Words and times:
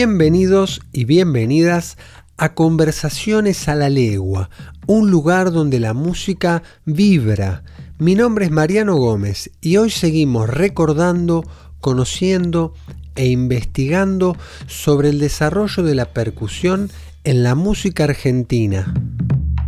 Bienvenidos 0.00 0.80
y 0.92 1.06
bienvenidas 1.06 1.96
a 2.36 2.54
Conversaciones 2.54 3.66
a 3.66 3.74
la 3.74 3.88
Legua, 3.88 4.48
un 4.86 5.10
lugar 5.10 5.50
donde 5.50 5.80
la 5.80 5.92
música 5.92 6.62
vibra. 6.84 7.64
Mi 7.98 8.14
nombre 8.14 8.44
es 8.44 8.52
Mariano 8.52 8.94
Gómez 8.94 9.50
y 9.60 9.76
hoy 9.76 9.90
seguimos 9.90 10.48
recordando, 10.48 11.42
conociendo 11.80 12.74
e 13.16 13.26
investigando 13.26 14.36
sobre 14.68 15.08
el 15.08 15.18
desarrollo 15.18 15.82
de 15.82 15.96
la 15.96 16.12
percusión 16.12 16.92
en 17.24 17.42
la 17.42 17.56
música 17.56 18.04
argentina. 18.04 18.94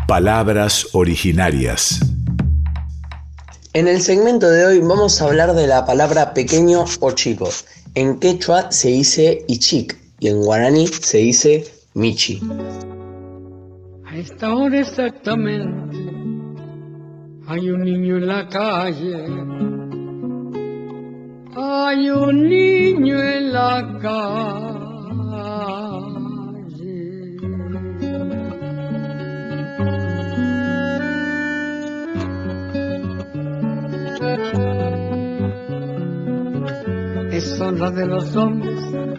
Palabras 0.07 0.87
originarias. 0.93 1.99
En 3.73 3.89
el 3.89 4.01
segmento 4.01 4.49
de 4.49 4.65
hoy 4.65 4.79
vamos 4.79 5.21
a 5.21 5.25
hablar 5.25 5.55
de 5.55 5.67
la 5.67 5.85
palabra 5.85 6.35
pequeño 6.35 6.85
o 7.01 7.11
chico. 7.11 7.51
En 7.97 8.21
quechua 8.21 8.71
se 8.71 8.91
dice 8.91 9.45
ichik 9.49 10.00
y 10.21 10.29
en 10.29 10.43
guaraní 10.43 10.87
se 10.87 11.19
dice 11.19 11.65
Michi. 11.95 12.41
A 14.05 14.17
esta 14.17 14.55
hora 14.55 14.81
exactamente 14.81 15.97
hay 17.47 17.71
un 17.71 17.83
niño 17.83 18.19
en 18.19 18.27
la 18.27 18.49
calle. 18.49 19.25
Hay 21.57 22.11
un 22.11 22.49
niño 22.49 23.21
en 23.21 23.53
la 23.53 23.99
calle. 24.01 24.51
Es 37.33 37.61
honra 37.61 37.91
de 37.91 38.07
los 38.07 38.37
hombres 38.37 38.90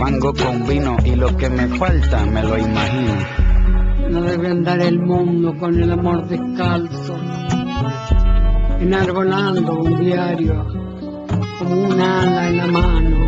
fango 0.00 0.32
con 0.32 0.66
vino 0.66 0.96
y 1.04 1.14
lo 1.14 1.36
que 1.36 1.50
me 1.50 1.68
falta 1.76 2.24
me 2.24 2.42
lo 2.42 2.56
imagino. 2.56 3.14
No 4.08 4.22
debe 4.22 4.48
andar 4.48 4.80
el 4.80 4.98
mundo 4.98 5.54
con 5.58 5.78
el 5.78 5.92
amor 5.92 6.26
descalzo, 6.26 7.16
enarbolando 8.80 9.78
un 9.78 10.00
diario 10.00 10.66
como 11.58 11.82
un 11.82 12.00
ala 12.00 12.48
en 12.48 12.56
la 12.56 12.66
mano, 12.66 13.18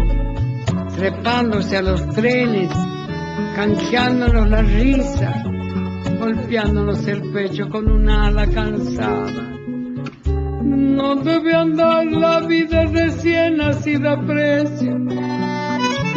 trepándose 0.97 1.77
a 1.77 1.83
los 1.83 2.09
trenes, 2.09 2.71
canjeándonos 3.55 4.49
la 4.49 4.63
risa, 4.63 5.45
golpeándonos 6.19 7.07
el 7.07 7.33
pecho 7.33 7.69
con 7.69 7.91
un 7.91 8.09
ala 8.09 8.47
cansada. 8.47 9.51
No 10.65 11.17
debe 11.17 11.55
andar 11.55 12.07
la 12.07 12.41
vida 12.41 12.87
recién 12.87 13.59
nacida 13.59 14.19
precio 14.25 14.97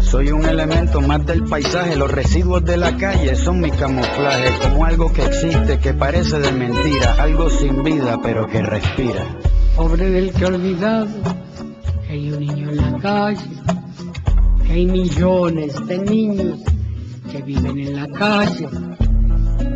Soy 0.00 0.30
un 0.30 0.44
elemento 0.44 1.00
más 1.00 1.24
del 1.26 1.44
paisaje, 1.44 1.96
los 1.96 2.10
residuos 2.10 2.64
de 2.64 2.76
la 2.76 2.96
calle 2.96 3.34
son 3.36 3.60
mi 3.60 3.70
camuflaje, 3.70 4.50
como 4.62 4.84
algo 4.84 5.12
que 5.12 5.24
existe, 5.24 5.78
que 5.78 5.94
parece 5.94 6.38
de 6.38 6.52
mentira, 6.52 7.16
algo 7.18 7.50
sin 7.50 7.82
vida 7.82 8.18
pero 8.22 8.46
que 8.46 8.62
respira. 8.62 9.24
Pobre 9.76 10.10
del 10.10 10.32
que 10.32 10.46
olvidado, 10.46 11.08
que 12.06 12.12
hay 12.12 12.30
un 12.30 12.40
niño 12.40 12.70
en 12.70 12.76
la 12.76 12.98
calle, 13.00 13.50
que 14.66 14.72
hay 14.72 14.86
millones 14.86 15.86
de 15.86 15.98
niños 15.98 16.60
que 17.30 17.42
viven 17.42 17.78
en 17.78 17.96
la 17.96 18.06
calle 18.08 18.68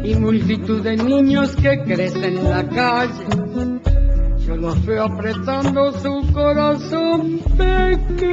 y 0.05 0.15
multitud 0.15 0.83
de 0.83 0.97
niños 0.97 1.55
que 1.57 1.83
crecen 1.83 2.39
en 2.39 2.51
la 2.51 2.69
calle. 2.69 3.25
Yo 4.47 4.57
los 4.57 4.87
veo 4.87 5.05
apretando 5.05 5.93
su 5.93 6.33
corazón 6.33 7.41
pequeño 7.57 8.29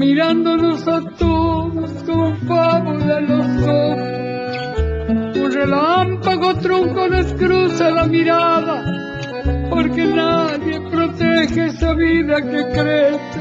mirándonos 0.00 0.88
a 0.88 0.98
todos 1.18 1.90
con 2.04 2.36
fábula 2.48 3.20
los 3.20 3.46
ojos. 3.68 5.36
Un 5.36 5.52
relámpago 5.52 6.54
tronco 6.56 7.06
nos 7.06 7.34
cruza 7.34 7.90
la 7.90 8.06
mirada, 8.06 8.76
porque 9.68 10.06
nadie 10.06 10.80
protege 10.90 11.66
esa 11.66 11.92
vida 11.92 12.40
que 12.40 12.62
crece. 12.78 13.40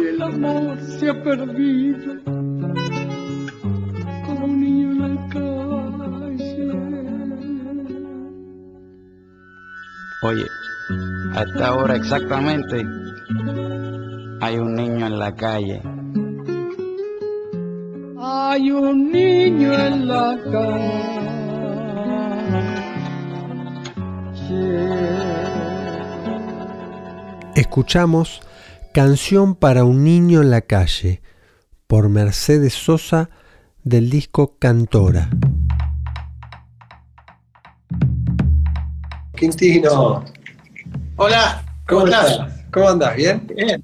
Y 0.00 0.02
el 0.02 0.22
amor 0.22 0.80
se 0.80 1.08
ha 1.08 1.22
perdido 1.22 2.14
como 4.26 4.44
un 4.44 4.60
niño 4.60 4.90
en 4.90 4.98
la 5.14 5.28
calle. 5.28 6.72
Oye, 10.24 10.46
a 11.36 11.42
esta 11.42 11.74
hora 11.74 11.94
exactamente 11.94 12.84
hay 14.40 14.58
un 14.58 14.74
niño 14.74 15.06
en 15.06 15.18
la 15.18 15.34
calle. 15.34 15.82
Hay 18.20 18.70
un 18.70 19.10
niño 19.10 19.72
en 19.72 20.08
la 20.08 20.38
calle. 20.50 21.18
Escuchamos 27.54 28.40
Canción 28.92 29.54
para 29.54 29.84
un 29.84 30.02
niño 30.02 30.40
en 30.42 30.50
la 30.50 30.62
calle 30.62 31.20
por 31.86 32.08
Mercedes 32.08 32.74
Sosa 32.74 33.30
del 33.84 34.10
disco 34.10 34.56
Cantora. 34.58 35.28
Quintino. 39.36 40.24
Hola. 41.16 41.64
¿Cómo, 41.86 42.06
estás? 42.06 42.40
¿Cómo 42.70 42.88
andas? 42.88 43.16
¿Bien? 43.16 43.46
Bien. 43.54 43.82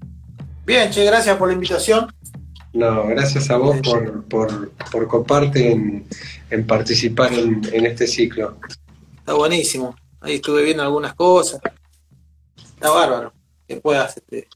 Bien, 0.67 0.91
che, 0.91 1.05
gracias 1.05 1.37
por 1.37 1.49
la 1.49 1.55
invitación. 1.55 2.13
No, 2.73 3.07
gracias 3.07 3.51
a 3.51 3.57
vos 3.57 3.77
por, 3.85 4.25
por, 4.25 4.71
por 4.91 5.07
coparte 5.07 5.71
en, 5.71 6.07
en 6.51 6.67
participar 6.67 7.33
en, 7.35 7.61
en, 7.73 7.87
este 7.87 8.07
ciclo. 8.07 8.57
Está 9.19 9.35
buenísimo. 9.35 9.95
Ahí 10.21 10.37
estuve 10.37 10.65
viendo 10.65 10.83
algunas 10.83 11.15
cosas. 11.15 11.61
Está 12.57 12.91
bárbaro. 12.91 13.33
Que 13.69 13.77
puedas 13.77 14.17
este, 14.17 14.49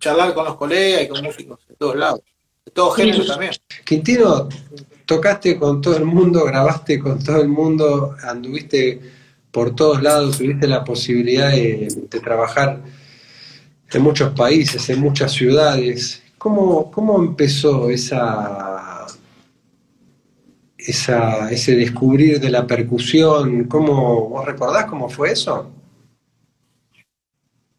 charlar 0.00 0.34
con 0.34 0.46
los 0.46 0.56
colegas 0.56 1.02
y 1.02 1.08
con 1.08 1.22
músicos 1.22 1.60
de 1.68 1.76
todos 1.76 1.94
lados. 1.94 2.20
De 2.64 2.72
todos 2.72 2.96
géneros 2.96 3.26
también. 3.26 3.52
Quintino, 3.84 4.48
tocaste 5.04 5.58
con 5.58 5.80
todo 5.80 5.96
el 5.96 6.06
mundo, 6.06 6.44
grabaste 6.44 6.98
con 6.98 7.22
todo 7.22 7.40
el 7.40 7.48
mundo, 7.48 8.16
anduviste 8.22 9.00
por 9.50 9.74
todos 9.74 10.02
lados, 10.02 10.38
tuviste 10.38 10.66
la 10.66 10.84
posibilidad 10.84 11.50
de, 11.50 11.88
de 12.10 12.20
trabajar 12.20 12.80
en 13.98 14.02
muchos 14.02 14.32
países, 14.34 14.88
en 14.88 15.00
muchas 15.00 15.32
ciudades. 15.32 16.22
¿Cómo, 16.38 16.90
cómo 16.90 17.18
empezó 17.18 17.90
esa, 17.90 19.06
ese 20.78 21.76
descubrir 21.76 22.40
de 22.40 22.50
la 22.50 22.66
percusión? 22.66 23.64
¿Cómo, 23.64 24.28
¿Vos 24.28 24.44
recordás 24.44 24.86
cómo 24.86 25.08
fue 25.08 25.32
eso? 25.32 25.70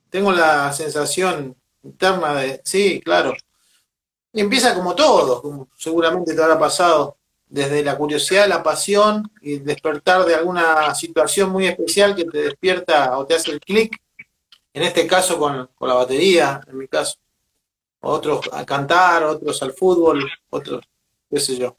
Tengo 0.09 0.31
la 0.31 0.71
sensación 0.73 1.55
interna 1.83 2.35
de, 2.35 2.61
sí, 2.63 3.01
claro. 3.03 3.33
Empieza 4.33 4.75
como 4.75 4.93
todo, 4.93 5.41
como 5.41 5.69
seguramente 5.77 6.33
te 6.33 6.41
habrá 6.41 6.59
pasado, 6.59 7.17
desde 7.47 7.83
la 7.83 7.97
curiosidad, 7.97 8.47
la 8.47 8.63
pasión 8.63 9.29
y 9.41 9.57
despertar 9.57 10.25
de 10.25 10.35
alguna 10.35 10.95
situación 10.95 11.49
muy 11.49 11.67
especial 11.67 12.15
que 12.15 12.23
te 12.23 12.43
despierta 12.43 13.17
o 13.17 13.25
te 13.25 13.35
hace 13.35 13.51
el 13.51 13.59
clic 13.59 14.01
en 14.73 14.83
este 14.83 15.05
caso 15.05 15.37
con, 15.37 15.69
con, 15.75 15.89
la 15.89 15.95
batería, 15.95 16.61
en 16.67 16.77
mi 16.77 16.87
caso. 16.87 17.17
Otros 18.01 18.49
a 18.51 18.65
cantar, 18.65 19.23
otros 19.23 19.61
al 19.61 19.73
fútbol, 19.73 20.27
otros, 20.49 20.83
qué 21.29 21.39
sé 21.39 21.57
yo. 21.57 21.77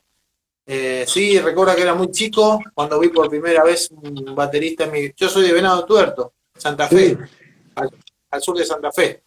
Eh, 0.64 1.04
sí, 1.08 1.38
recuerdo 1.40 1.74
que 1.74 1.82
era 1.82 1.94
muy 1.94 2.10
chico 2.10 2.60
cuando 2.74 3.00
vi 3.00 3.08
por 3.08 3.28
primera 3.28 3.64
vez 3.64 3.90
un 3.90 4.34
baterista 4.34 4.84
en 4.84 4.92
mi... 4.92 5.12
Yo 5.16 5.28
soy 5.28 5.42
de 5.46 5.52
Venado 5.52 5.84
Tuerto, 5.84 6.34
Santa 6.54 6.86
Fe, 6.86 7.10
sí. 7.10 7.16
al, 7.74 7.90
al, 8.30 8.42
sur 8.42 8.56
de 8.56 8.64
Santa 8.64 8.92
Fe. 8.92 9.24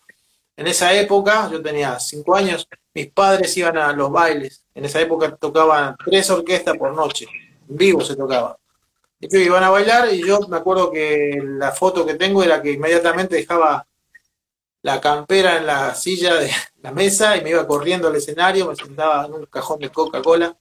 En 0.55 0.67
esa 0.67 0.93
época, 0.93 1.49
yo 1.51 1.61
tenía 1.61 1.99
cinco 1.99 2.35
años, 2.35 2.65
mis 2.93 3.11
padres 3.11 3.57
iban 3.57 3.77
a 3.77 3.91
los 3.91 4.09
bailes. 4.09 4.63
En 4.73 4.85
esa 4.85 5.01
época 5.01 5.35
tocaban 5.35 5.97
tres 6.05 6.29
orquestas 6.29 6.77
por 6.77 6.93
noche, 6.93 7.27
en 7.67 7.75
vivo 7.75 7.99
se 8.01 8.15
tocaba 8.15 8.57
iban 9.31 9.63
a 9.63 9.69
bailar 9.69 10.13
y 10.13 10.25
yo 10.25 10.39
me 10.47 10.57
acuerdo 10.57 10.91
que 10.91 11.41
la 11.43 11.71
foto 11.71 12.05
que 12.05 12.15
tengo 12.15 12.43
era 12.43 12.61
que 12.61 12.71
inmediatamente 12.71 13.35
dejaba 13.35 13.87
la 14.81 15.01
campera 15.01 15.57
en 15.57 15.65
la 15.65 15.95
silla 15.95 16.35
de 16.35 16.51
la 16.81 16.91
mesa 16.91 17.35
y 17.35 17.41
me 17.41 17.49
iba 17.49 17.65
corriendo 17.65 18.07
al 18.07 18.15
escenario, 18.15 18.67
me 18.67 18.75
sentaba 18.75 19.25
en 19.25 19.33
un 19.33 19.45
cajón 19.47 19.79
de 19.79 19.89
Coca-Cola 19.89 20.55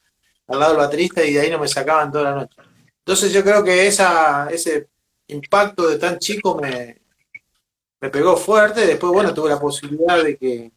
al 0.46 0.58
lado 0.58 0.72
del 0.72 0.81
baterista 0.81 1.25
y 1.25 1.34
de 1.34 1.40
ahí 1.40 1.50
no 1.50 1.58
me 1.58 1.69
sacaban 1.69 2.11
toda 2.11 2.25
la 2.25 2.34
noche. 2.37 2.56
Entonces 2.99 3.32
yo 3.32 3.43
creo 3.43 3.62
que 3.62 3.87
esa, 3.87 4.49
ese 4.50 4.88
impacto 5.28 5.88
de 5.88 5.99
tan 5.99 6.19
chico 6.19 6.55
me, 6.55 7.02
me 8.00 8.10
pegó 8.10 8.37
fuerte, 8.37 8.87
después 8.87 9.12
bueno 9.12 9.34
tuve 9.34 9.50
la 9.50 9.60
posibilidad 9.60 10.22
de 10.22 10.37
que 10.37 10.72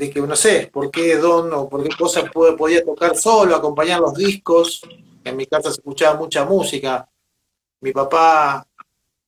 de 0.00 0.10
que 0.10 0.20
no 0.22 0.34
sé 0.34 0.70
por 0.72 0.90
qué 0.90 1.16
don 1.16 1.52
o 1.52 1.68
por 1.68 1.82
qué 1.82 1.94
cosa 1.94 2.24
podía 2.30 2.82
tocar 2.82 3.16
solo, 3.16 3.54
acompañar 3.54 4.00
los 4.00 4.14
discos, 4.14 4.80
en 5.24 5.36
mi 5.36 5.46
casa 5.46 5.70
se 5.70 5.80
escuchaba 5.80 6.18
mucha 6.18 6.44
música. 6.44 7.08
Mi 7.80 7.92
papá 7.92 8.66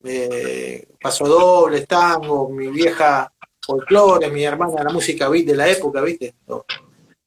eh, 0.05 0.89
pasó 1.01 1.27
doble, 1.27 1.87
tango, 1.87 2.49
mi 2.49 2.69
vieja 2.69 3.33
folclore, 3.65 4.31
mi 4.31 4.45
hermana 4.45 4.83
la 4.83 4.93
música 4.93 5.29
beat 5.29 5.47
de 5.47 5.57
la 5.57 5.69
época, 5.69 6.01
¿viste? 6.03 6.35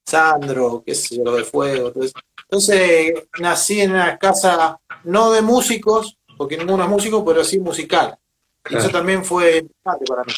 Sandro, 0.06 0.84
qué 0.86 0.94
sé 0.94 1.18
yo, 1.18 1.24
lo 1.24 1.36
de 1.36 1.44
fuego. 1.44 1.88
Entonces, 1.88 2.14
entonces, 2.44 3.14
nací 3.40 3.82
en 3.82 3.92
una 3.92 4.18
casa 4.18 4.80
no 5.06 5.32
de 5.32 5.42
músicos, 5.42 6.18
porque 6.38 6.58
ninguno 6.58 6.84
es 6.84 6.90
músico, 6.90 7.26
pero 7.26 7.44
sí 7.44 7.60
musical. 7.60 8.18
Y 8.70 8.76
eso 8.76 8.90
también 8.90 9.24
fue 9.24 9.58
importante 9.60 10.06
para 10.06 10.24
mí. 10.24 10.34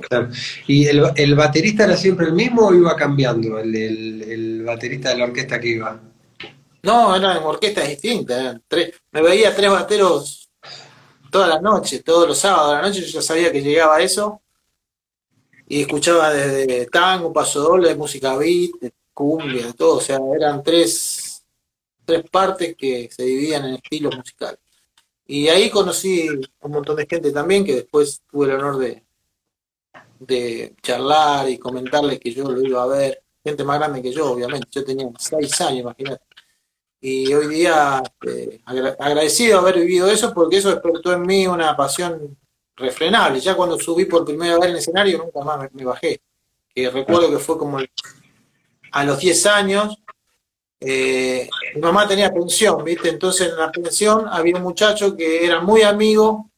Claro. 0.00 0.28
¿Y 0.66 0.86
el, 0.86 1.04
el, 1.14 1.34
baterista 1.34 1.84
era 1.84 1.96
siempre 1.96 2.26
el 2.26 2.32
mismo 2.32 2.66
o 2.66 2.74
iba 2.74 2.96
cambiando 2.96 3.58
el, 3.58 3.74
el, 3.74 4.22
el 4.22 4.64
baterista 4.64 5.10
de 5.10 5.18
la 5.18 5.24
orquesta 5.24 5.60
que 5.60 5.68
iba? 5.68 6.00
No, 6.86 7.16
eran 7.16 7.42
orquestas 7.42 7.88
distintas. 7.88 8.60
Tres, 8.68 8.94
me 9.10 9.20
veía 9.20 9.52
tres 9.52 9.68
bateros 9.68 10.48
todas 11.32 11.48
las 11.48 11.60
noches, 11.60 12.04
todos 12.04 12.28
los 12.28 12.38
sábados 12.38 12.70
de 12.70 12.76
la 12.76 12.82
noche, 12.82 13.00
yo 13.00 13.08
ya 13.08 13.22
sabía 13.22 13.50
que 13.50 13.60
llegaba 13.60 14.00
eso. 14.00 14.40
Y 15.66 15.80
escuchaba 15.80 16.32
desde 16.32 16.86
tango, 16.86 17.32
paso 17.32 17.60
doble, 17.60 17.92
música 17.96 18.36
beat, 18.36 18.92
cumbia, 19.12 19.66
de 19.66 19.72
todo. 19.72 19.96
O 19.96 20.00
sea, 20.00 20.20
eran 20.36 20.62
tres, 20.62 21.44
tres 22.04 22.22
partes 22.30 22.76
que 22.76 23.10
se 23.10 23.24
dividían 23.24 23.64
en 23.64 23.74
estilos 23.74 24.16
musicales. 24.16 24.60
Y 25.26 25.48
ahí 25.48 25.68
conocí 25.70 26.28
un 26.60 26.70
montón 26.70 26.94
de 26.94 27.06
gente 27.10 27.32
también 27.32 27.64
que 27.64 27.74
después 27.74 28.22
tuve 28.30 28.46
el 28.46 28.52
honor 28.52 28.78
de, 28.78 29.02
de 30.20 30.76
charlar 30.82 31.50
y 31.50 31.58
comentarles 31.58 32.20
que 32.20 32.30
yo 32.32 32.44
lo 32.48 32.60
iba 32.62 32.84
a 32.84 32.86
ver. 32.86 33.24
Gente 33.42 33.64
más 33.64 33.80
grande 33.80 34.00
que 34.00 34.12
yo, 34.12 34.30
obviamente. 34.30 34.68
Yo 34.70 34.84
tenía 34.84 35.08
seis 35.18 35.60
años, 35.60 35.80
imagínate 35.80 36.25
y 37.08 37.32
hoy 37.32 37.46
día 37.46 38.02
eh, 38.26 38.60
agradecido 38.66 39.60
haber 39.60 39.76
vivido 39.76 40.10
eso 40.10 40.34
porque 40.34 40.56
eso 40.56 40.70
despertó 40.70 41.12
en 41.12 41.22
mí 41.22 41.46
una 41.46 41.76
pasión 41.76 42.36
refrenable. 42.74 43.38
Ya 43.38 43.54
cuando 43.54 43.78
subí 43.78 44.06
por 44.06 44.24
primera 44.24 44.58
vez 44.58 44.70
en 44.70 44.76
escenario 44.76 45.18
nunca 45.18 45.40
más 45.42 45.60
me, 45.60 45.70
me 45.72 45.84
bajé. 45.84 46.20
Que 46.74 46.90
recuerdo 46.90 47.30
que 47.30 47.38
fue 47.38 47.56
como 47.56 47.78
a 48.90 49.04
los 49.04 49.20
10 49.20 49.46
años, 49.46 50.02
eh, 50.80 51.48
mi 51.76 51.80
mamá 51.80 52.08
tenía 52.08 52.34
pensión, 52.34 52.82
¿viste? 52.82 53.08
Entonces 53.08 53.50
en 53.50 53.56
la 53.56 53.70
pensión 53.70 54.26
había 54.28 54.56
un 54.56 54.62
muchacho 54.62 55.16
que 55.16 55.44
era 55.44 55.60
muy 55.60 55.82
amigo 55.82 56.50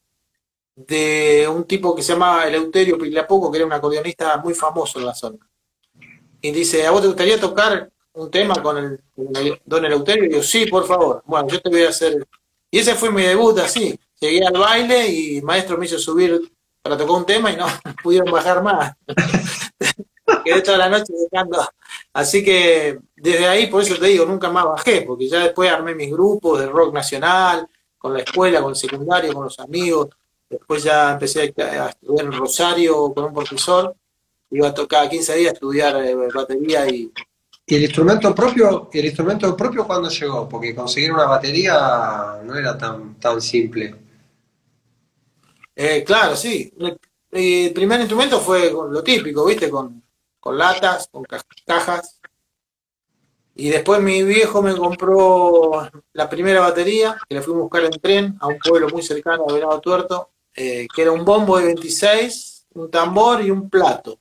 de 0.75 1.47
un 1.47 1.65
tipo 1.65 1.95
que 1.95 2.03
se 2.03 2.15
llamaba 2.15 2.47
Eleuterio 2.47 2.97
Pilapoco, 2.97 3.51
que 3.51 3.59
era 3.59 3.67
un 3.67 3.73
acordeonista 3.75 4.39
muy 4.39 4.55
famoso 4.55 4.99
en 4.99 5.05
la 5.05 5.15
zona. 5.15 5.47
Y 6.41 6.53
dice, 6.53 6.87
¿a 6.87 6.91
vos 6.91 7.03
te 7.03 7.09
gustaría 7.09 7.39
tocar 7.39 7.91
un 8.19 8.31
tema 8.31 8.63
con 8.63 8.79
el, 8.79 9.01
con 9.15 9.37
el 9.37 9.61
don 9.65 9.85
Eleuterio 9.85 10.25
y 10.27 10.33
yo, 10.33 10.43
sí, 10.43 10.67
por 10.67 10.87
favor. 10.87 11.23
Bueno, 11.25 11.49
yo 11.49 11.61
te 11.61 11.71
voy 11.71 11.83
a 11.83 11.91
hacer. 11.91 12.27
Y 12.71 12.79
ese 12.81 12.95
fue 12.95 13.11
mi 13.11 13.23
debut 13.23 13.59
así. 13.59 13.99
Llegué 14.21 14.45
al 14.45 14.59
baile 14.59 15.09
y 15.09 15.39
el 15.39 15.45
maestro 15.45 15.79
me 15.79 15.87
hizo 15.87 15.99
subir 15.99 16.41
para 16.83 16.97
tocar 16.97 17.17
un 17.17 17.27
tema 17.27 17.51
y 17.53 17.57
no 17.57 17.67
pudieron 18.03 18.31
bajar 18.31 18.63
más. 18.63 18.95
Quedé 20.45 20.61
toda 20.63 20.79
la 20.79 20.89
noche 20.89 21.13
tocando. 21.25 21.67
Así 22.13 22.45
que 22.45 22.99
desde 23.17 23.47
ahí, 23.47 23.69
por 23.69 23.83
eso 23.83 23.97
te 23.97 24.07
digo, 24.07 24.27
nunca 24.27 24.51
más 24.51 24.65
bajé, 24.65 25.03
porque 25.03 25.29
ya 25.29 25.45
después 25.45 25.71
armé 25.71 25.95
mis 25.95 26.11
grupos 26.11 26.61
de 26.61 26.67
rock 26.67 26.93
nacional, 26.93 27.67
con 27.97 28.13
la 28.13 28.21
escuela, 28.21 28.61
con 28.61 28.71
el 28.71 28.77
secundario, 28.77 29.33
con 29.33 29.45
los 29.45 29.59
amigos. 29.59 30.09
Después 30.49 30.83
ya 30.83 31.13
empecé 31.13 31.43
a 31.43 31.45
estudiar 31.45 31.95
en 32.25 32.33
Rosario 32.33 33.13
con 33.15 33.25
un 33.25 33.35
profesor. 33.35 33.95
Iba 34.51 34.69
a 34.69 34.75
tocar 34.75 35.09
15 35.09 35.37
días 35.37 35.51
a 35.51 35.55
estudiar 35.55 35.97
eh, 36.05 36.15
batería 36.35 36.89
y 36.89 37.13
¿Y 37.71 37.75
el 37.75 37.83
instrumento 37.83 38.35
propio, 38.35 38.89
el 38.91 39.05
instrumento 39.05 39.55
propio 39.55 39.87
cuándo 39.87 40.09
llegó? 40.09 40.49
Porque 40.49 40.75
conseguir 40.75 41.13
una 41.13 41.27
batería 41.27 42.41
no 42.43 42.57
era 42.57 42.79
tan, 42.79 43.21
tan 43.21 43.43
simple. 43.43 43.95
Eh, 45.77 46.03
claro, 46.03 46.35
sí. 46.35 46.73
el 47.31 47.73
primer 47.75 48.01
instrumento 48.01 48.41
fue 48.41 48.71
lo 48.73 49.03
típico, 49.03 49.45
¿viste? 49.45 49.69
Con, 49.69 50.03
con 50.41 50.57
latas, 50.57 51.09
con 51.13 51.25
cajas. 51.67 52.23
Y 53.55 53.69
después 53.69 54.01
mi 54.01 54.23
viejo 54.23 54.63
me 54.63 54.75
compró 54.75 55.91
la 56.15 56.31
primera 56.31 56.61
batería, 56.61 57.19
que 57.29 57.35
la 57.35 57.43
fuimos 57.43 57.61
a 57.61 57.65
buscar 57.65 57.85
en 57.85 58.01
tren 58.01 58.39
a 58.41 58.47
un 58.47 58.59
pueblo 58.59 58.89
muy 58.89 59.03
cercano 59.03 59.45
a 59.47 59.53
Venado 59.53 59.79
Tuerto, 59.83 60.31
eh, 60.57 60.87
que 60.95 61.03
era 61.03 61.13
un 61.13 61.23
bombo 61.23 61.59
de 61.59 61.67
26, 61.67 62.69
un 62.77 62.91
tambor 62.91 63.45
y 63.45 63.51
un 63.51 63.69
plato. 63.69 64.19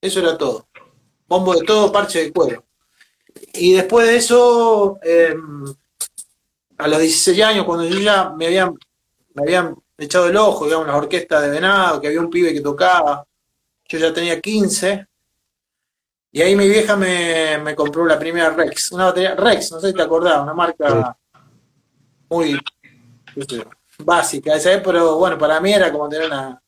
Eso 0.00 0.20
era 0.20 0.38
todo. 0.38 0.68
Bombo 1.26 1.52
de 1.52 1.66
todo, 1.66 1.90
parche 1.90 2.22
de 2.22 2.32
cuero. 2.32 2.65
Y 3.54 3.74
después 3.74 4.06
de 4.06 4.16
eso, 4.16 4.98
em, 5.02 5.64
a 6.78 6.88
los 6.88 7.00
16 7.00 7.42
años, 7.42 7.64
cuando 7.64 7.84
yo 7.84 7.98
ya 7.98 8.30
me 8.30 8.46
habían, 8.46 8.74
me 9.34 9.42
habían 9.42 9.74
echado 9.98 10.28
el 10.28 10.36
ojo, 10.36 10.66
digamos, 10.66 10.86
las 10.86 10.96
orquestas 10.96 11.42
de 11.42 11.50
Venado, 11.50 12.00
que 12.00 12.08
había 12.08 12.20
un 12.20 12.30
pibe 12.30 12.52
que 12.52 12.60
tocaba, 12.60 13.26
yo 13.88 13.98
ya 13.98 14.12
tenía 14.12 14.40
15, 14.40 15.06
y 16.32 16.42
ahí 16.42 16.54
mi 16.54 16.68
vieja 16.68 16.96
me, 16.96 17.74
compró 17.74 18.04
la 18.04 18.18
primera 18.18 18.50
Rex, 18.50 18.92
una 18.92 19.06
batería 19.06 19.34
Rex, 19.34 19.72
no 19.72 19.80
sé 19.80 19.88
si 19.88 19.94
te 19.94 20.02
acordás, 20.02 20.42
una 20.42 20.52
marca 20.52 21.16
muy 22.28 22.60
básica, 24.00 24.54
esa 24.54 24.82
pero 24.82 25.16
bueno, 25.16 25.38
para 25.38 25.60
mí 25.60 25.72
era 25.72 25.90
como 25.90 26.08
tener 26.08 26.26
una 26.26 26.60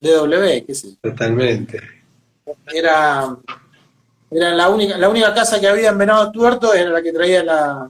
DW, 0.00 0.66
qué 0.66 0.74
sé 0.74 0.96
Totalmente. 1.02 1.80
Era, 2.72 3.36
era 4.30 4.54
la 4.54 4.68
única, 4.68 4.98
la 4.98 5.08
única 5.08 5.32
casa 5.32 5.60
que 5.60 5.68
había 5.68 5.90
en 5.90 5.98
Venado 5.98 6.30
Tuerto, 6.30 6.74
era 6.74 6.90
la 6.90 7.02
que 7.02 7.12
traía 7.12 7.42
la, 7.42 7.86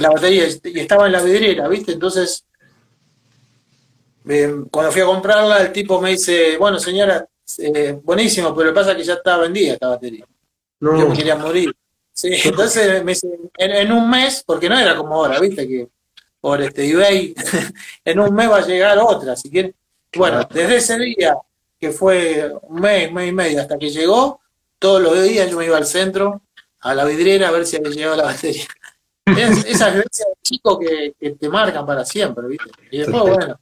la 0.00 0.10
batería 0.10 0.44
y 0.64 0.80
estaba 0.80 1.06
en 1.06 1.12
la 1.12 1.22
vidriera, 1.22 1.66
¿viste? 1.68 1.92
Entonces, 1.92 2.44
eh, 4.28 4.54
cuando 4.70 4.92
fui 4.92 5.00
a 5.00 5.06
comprarla, 5.06 5.62
el 5.62 5.72
tipo 5.72 6.00
me 6.00 6.10
dice, 6.10 6.56
bueno 6.58 6.78
señora, 6.78 7.26
eh, 7.58 7.98
buenísimo, 8.02 8.54
pero 8.54 8.68
lo 8.68 8.72
que 8.72 8.80
pasa 8.80 8.90
es 8.92 8.98
que 8.98 9.04
ya 9.04 9.14
estaba 9.14 9.42
vendida 9.44 9.72
esta 9.72 9.88
batería. 9.88 10.24
Yo 10.80 11.08
me 11.08 11.16
quería 11.16 11.36
morir. 11.36 11.74
Sí, 12.12 12.30
entonces 12.44 13.02
me 13.04 13.12
dice, 13.12 13.28
en, 13.56 13.92
un 13.92 14.08
mes, 14.10 14.42
porque 14.44 14.68
no 14.68 14.78
era 14.78 14.96
como 14.96 15.14
ahora, 15.14 15.40
¿viste? 15.40 15.66
Que 15.66 15.88
por 16.40 16.60
este 16.60 16.88
eBay, 16.88 17.34
en 18.04 18.20
un 18.20 18.34
mes 18.34 18.50
va 18.50 18.58
a 18.58 18.66
llegar 18.66 18.98
otra, 18.98 19.34
si 19.34 19.50
quieres. 19.50 19.74
Bueno, 20.14 20.46
desde 20.50 20.76
ese 20.76 20.98
día, 20.98 21.36
que 21.78 21.90
fue 21.90 22.52
un 22.62 22.80
mes, 22.80 23.12
mes 23.12 23.28
y 23.28 23.32
medio, 23.32 23.60
hasta 23.60 23.78
que 23.78 23.90
llegó, 23.90 24.40
todos 24.78 25.02
los 25.02 25.22
días 25.22 25.50
yo 25.50 25.58
me 25.58 25.66
iba 25.66 25.76
al 25.76 25.86
centro, 25.86 26.42
a 26.80 26.94
la 26.94 27.04
vidriera, 27.04 27.48
a 27.48 27.52
ver 27.52 27.66
si 27.66 27.76
había 27.76 27.90
llegado 27.90 28.16
la 28.16 28.24
batería. 28.24 28.66
esas 29.26 29.92
vivencias 29.94 30.28
de 30.28 30.42
chico 30.42 30.78
que, 30.78 31.14
te 31.38 31.48
marcan 31.48 31.84
para 31.86 32.04
siempre, 32.04 32.46
¿viste? 32.48 32.70
Y 32.90 32.98
después, 32.98 33.22
bueno, 33.22 33.60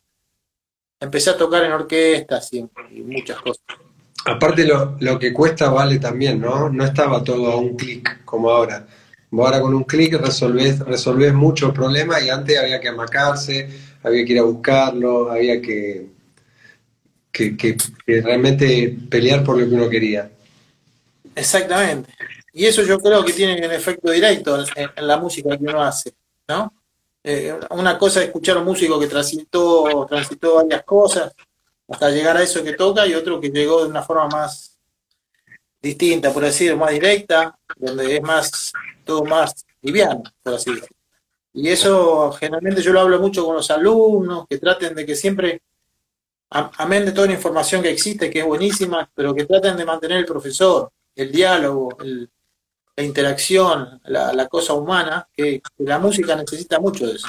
empecé 1.00 1.30
a 1.30 1.36
tocar 1.36 1.64
en 1.64 1.72
orquestas 1.72 2.52
y, 2.52 2.66
muchas 3.02 3.40
cosas. 3.40 3.64
Aparte 4.24 4.64
lo, 4.66 4.96
lo, 5.00 5.18
que 5.18 5.32
cuesta 5.32 5.70
vale 5.70 5.98
también, 5.98 6.40
¿no? 6.40 6.68
No 6.68 6.84
estaba 6.84 7.22
todo 7.22 7.52
a 7.52 7.56
un 7.56 7.76
clic 7.76 8.24
como 8.24 8.50
ahora. 8.50 8.86
Ahora 9.32 9.60
con 9.60 9.74
un 9.74 9.84
clic 9.84 10.14
resolvés, 10.14 10.78
resolvés 10.80 11.34
muchos 11.34 11.72
problemas 11.72 12.24
y 12.24 12.30
antes 12.30 12.58
había 12.58 12.80
que 12.80 12.88
amacarse, 12.88 13.68
había 14.02 14.24
que 14.24 14.32
ir 14.32 14.38
a 14.38 14.44
buscarlo, 14.44 15.30
había 15.30 15.60
que, 15.60 16.06
que, 17.32 17.76
realmente 18.06 18.96
pelear 19.10 19.44
por 19.44 19.58
lo 19.58 19.68
que 19.68 19.74
uno 19.74 19.90
quería. 19.90 20.30
Exactamente. 21.36 22.12
Y 22.54 22.64
eso 22.64 22.82
yo 22.82 22.98
creo 22.98 23.22
que 23.22 23.34
tiene 23.34 23.64
un 23.64 23.72
efecto 23.72 24.10
directo 24.10 24.58
en, 24.74 25.06
la 25.06 25.18
música 25.18 25.56
que 25.56 25.64
uno 25.64 25.82
hace, 25.82 26.14
¿no? 26.48 26.72
Eh, 27.22 27.54
una 27.70 27.98
cosa 27.98 28.20
es 28.20 28.26
escuchar 28.26 28.56
a 28.56 28.60
un 28.60 28.66
músico 28.66 28.98
que 28.98 29.06
transitó, 29.06 30.06
transitó 30.08 30.54
varias 30.54 30.82
cosas 30.84 31.34
hasta 31.88 32.10
llegar 32.10 32.36
a 32.38 32.42
eso 32.42 32.64
que 32.64 32.72
toca 32.72 33.06
y 33.06 33.14
otro 33.14 33.38
que 33.38 33.50
llegó 33.50 33.82
de 33.84 33.90
una 33.90 34.02
forma 34.02 34.28
más 34.28 34.78
distinta, 35.82 36.32
por 36.32 36.44
decir, 36.44 36.74
más 36.74 36.90
directa, 36.90 37.58
donde 37.76 38.16
es 38.16 38.22
más, 38.22 38.72
todo 39.04 39.24
más 39.24 39.66
liviano, 39.82 40.22
por 40.42 40.54
así 40.54 40.70
decirlo. 40.70 40.96
Y 41.52 41.68
eso 41.68 42.32
generalmente 42.32 42.80
yo 42.80 42.92
lo 42.92 43.00
hablo 43.00 43.20
mucho 43.20 43.44
con 43.44 43.56
los 43.56 43.70
alumnos, 43.70 44.46
que 44.48 44.58
traten 44.58 44.94
de 44.94 45.04
que 45.04 45.14
siempre, 45.14 45.60
amén 46.50 47.04
de 47.04 47.12
toda 47.12 47.26
la 47.26 47.34
información 47.34 47.82
que 47.82 47.90
existe, 47.90 48.30
que 48.30 48.40
es 48.40 48.46
buenísima, 48.46 49.10
pero 49.14 49.34
que 49.34 49.44
traten 49.44 49.76
de 49.76 49.84
mantener 49.84 50.18
el 50.18 50.26
profesor, 50.26 50.90
el 51.16 51.32
diálogo, 51.32 51.96
el, 52.00 52.30
la 52.96 53.04
interacción, 53.04 54.00
la, 54.04 54.48
cosa 54.48 54.72
humana, 54.72 55.28
que, 55.32 55.60
la 55.78 55.98
música 55.98 56.34
necesita 56.34 56.80
mucho 56.80 57.06
de 57.06 57.14
eso. 57.14 57.28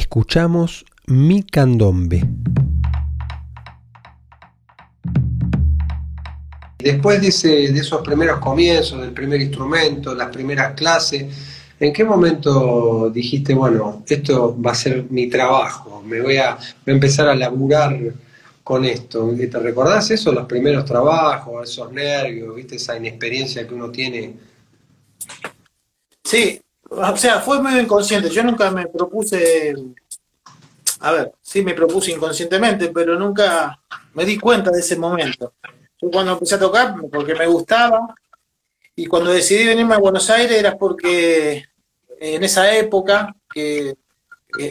escuchamos 0.00 0.86
Mi 1.06 1.42
Candombe. 1.42 2.26
Después 6.78 7.20
de, 7.20 7.28
ese, 7.28 7.48
de 7.48 7.78
esos 7.78 8.00
primeros 8.00 8.38
comienzos, 8.38 9.02
del 9.02 9.12
primer 9.12 9.42
instrumento, 9.42 10.14
las 10.14 10.30
primeras 10.30 10.72
clases, 10.72 11.26
¿en 11.78 11.92
qué 11.92 12.04
momento 12.04 13.10
dijiste, 13.10 13.52
bueno, 13.52 14.02
esto 14.08 14.60
va 14.60 14.72
a 14.72 14.74
ser 14.74 15.04
mi 15.10 15.28
trabajo, 15.28 16.02
me 16.02 16.22
voy 16.22 16.38
a, 16.38 16.56
empezar 16.86 17.28
a 17.28 17.34
laburar 17.34 17.98
con 18.64 18.86
esto? 18.86 19.30
¿Te 19.36 19.58
recordás 19.58 20.10
eso, 20.10 20.32
los 20.32 20.46
primeros 20.46 20.86
trabajos, 20.86 21.68
esos 21.68 21.92
nervios, 21.92 22.54
viste 22.56 22.76
esa 22.76 22.96
inexperiencia 22.96 23.68
que 23.68 23.74
uno 23.74 23.90
tiene? 23.90 24.32
Sí, 26.24 26.58
o 26.90 27.16
sea, 27.16 27.40
fue 27.40 27.62
medio 27.62 27.80
inconsciente. 27.80 28.28
Yo 28.30 28.42
nunca 28.42 28.70
me 28.70 28.86
propuse 28.86 29.74
a 31.00 31.12
ver, 31.12 31.32
sí 31.40 31.62
me 31.62 31.74
propuse 31.74 32.12
inconscientemente, 32.12 32.88
pero 32.88 33.18
nunca 33.18 33.80
me 34.14 34.24
di 34.24 34.38
cuenta 34.38 34.70
de 34.70 34.80
ese 34.80 34.96
momento. 34.96 35.54
Yo 36.00 36.10
cuando 36.10 36.32
empecé 36.32 36.56
a 36.56 36.60
tocar, 36.60 36.94
porque 37.10 37.34
me 37.34 37.46
gustaba, 37.46 38.14
y 38.94 39.06
cuando 39.06 39.32
decidí 39.32 39.66
venirme 39.66 39.94
a 39.94 39.98
Buenos 39.98 40.28
Aires 40.28 40.58
era 40.58 40.76
porque 40.76 41.64
en 42.20 42.44
esa 42.44 42.74
época 42.74 43.34
que 43.52 43.96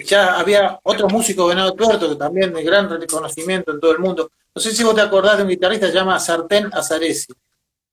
ya 0.05 0.37
había 0.37 0.79
otros 0.83 1.11
músicos 1.11 1.49
Venado 1.49 1.73
Tuerto 1.73 2.09
que 2.09 2.15
también 2.15 2.53
de 2.53 2.63
gran 2.63 2.89
reconocimiento 2.89 3.71
en 3.71 3.79
todo 3.79 3.91
el 3.91 3.99
mundo. 3.99 4.29
No 4.53 4.61
sé 4.61 4.71
si 4.71 4.83
vos 4.83 4.93
te 4.93 5.01
acordás 5.01 5.37
de 5.37 5.43
un 5.43 5.49
guitarrista 5.49 5.87
que 5.87 5.93
se 5.93 5.97
llama 5.97 6.19
Sartén 6.19 6.69
Azaresi, 6.71 7.33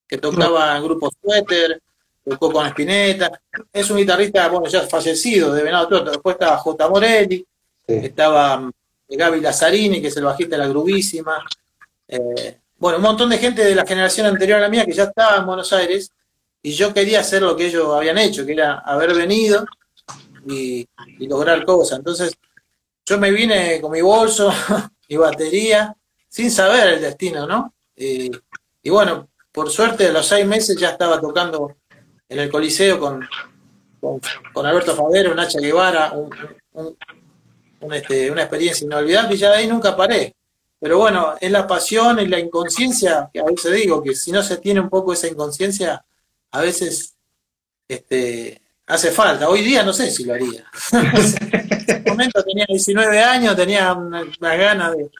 que 0.06 0.18
tocaba 0.18 0.76
en 0.76 0.84
grupos 0.84 1.14
Suéter, 1.22 1.80
tocó 2.28 2.52
con 2.52 2.66
Spinetta. 2.66 3.40
Es 3.72 3.88
un 3.90 3.98
guitarrista, 3.98 4.48
bueno, 4.48 4.66
ya 4.66 4.82
fallecido 4.82 5.52
de 5.52 5.62
Venado 5.62 5.88
Tuerto. 5.88 6.10
Después 6.10 6.34
estaba 6.34 6.56
J. 6.58 6.88
Morelli, 6.88 7.46
estaba 7.86 8.58
mm, 8.58 8.72
Gaby 9.08 9.40
Lazzarini, 9.40 10.00
que 10.00 10.08
es 10.08 10.16
el 10.16 10.24
bajista 10.24 10.56
de 10.56 10.62
la 10.62 10.68
Grubísima. 10.68 11.44
Eh, 12.08 12.58
bueno, 12.78 12.98
un 12.98 13.04
montón 13.04 13.30
de 13.30 13.38
gente 13.38 13.64
de 13.64 13.74
la 13.74 13.86
generación 13.86 14.26
anterior 14.26 14.58
a 14.58 14.62
la 14.62 14.68
mía 14.68 14.84
que 14.84 14.92
ya 14.92 15.04
estaba 15.04 15.36
en 15.38 15.46
Buenos 15.46 15.72
Aires 15.72 16.10
y 16.62 16.72
yo 16.72 16.92
quería 16.92 17.20
hacer 17.20 17.42
lo 17.42 17.56
que 17.56 17.66
ellos 17.66 17.94
habían 17.94 18.18
hecho, 18.18 18.44
que 18.44 18.52
era 18.52 18.80
haber 18.80 19.14
venido 19.14 19.64
y, 20.46 20.86
lograr 21.20 21.64
cosas. 21.64 21.98
Entonces, 21.98 22.36
yo 23.04 23.18
me 23.18 23.30
vine 23.30 23.80
con 23.80 23.92
mi 23.92 24.02
bolso 24.02 24.52
y 25.08 25.16
batería 25.16 25.96
sin 26.28 26.50
saber 26.50 26.94
el 26.94 27.00
destino, 27.00 27.46
¿no? 27.46 27.72
y 27.98 28.90
bueno, 28.90 29.30
por 29.56 29.70
suerte 29.70 30.08
a 30.08 30.12
los 30.12 30.26
seis 30.26 30.44
meses 30.44 30.76
ya 30.78 30.90
estaba 30.90 31.18
tocando 31.18 31.76
en 32.28 32.38
el 32.38 32.50
Coliseo 32.50 32.98
con, 32.98 33.28
con, 34.52 34.66
Alberto 34.66 34.94
Favero, 34.94 35.34
Nacha 35.34 35.60
Guevara, 35.60 36.12
un, 36.12 37.92
este, 37.92 38.30
una 38.30 38.42
experiencia 38.42 38.84
inolvidable 38.84 39.34
y 39.34 39.38
ya 39.38 39.50
de 39.50 39.56
ahí 39.58 39.66
nunca 39.66 39.96
paré. 39.96 40.34
Pero 40.78 40.98
bueno, 40.98 41.34
es 41.40 41.50
la 41.50 41.66
pasión 41.66 42.20
y 42.20 42.26
la 42.26 42.38
inconsciencia, 42.38 43.30
que 43.32 43.40
a 43.40 43.44
veces 43.44 43.72
digo 43.72 44.02
que 44.02 44.14
si 44.14 44.30
no 44.30 44.42
se 44.42 44.58
tiene 44.58 44.80
un 44.80 44.90
poco 44.90 45.12
esa 45.12 45.26
inconsciencia, 45.26 46.04
a 46.50 46.60
veces 46.60 47.14
este, 47.88 48.60
hace 48.86 49.10
falta. 49.10 49.48
Hoy 49.48 49.62
día 49.62 49.82
no 49.82 49.92
sé 49.92 50.10
si 50.10 50.24
lo 50.24 50.34
haría. 50.34 50.64
en 50.92 51.72
ese 51.72 52.02
momento 52.06 52.42
tenía 52.42 52.66
19 52.68 53.20
años, 53.20 53.56
tenía 53.56 53.92
unas 53.92 54.38
ganas 54.38 54.96
de... 54.96 55.10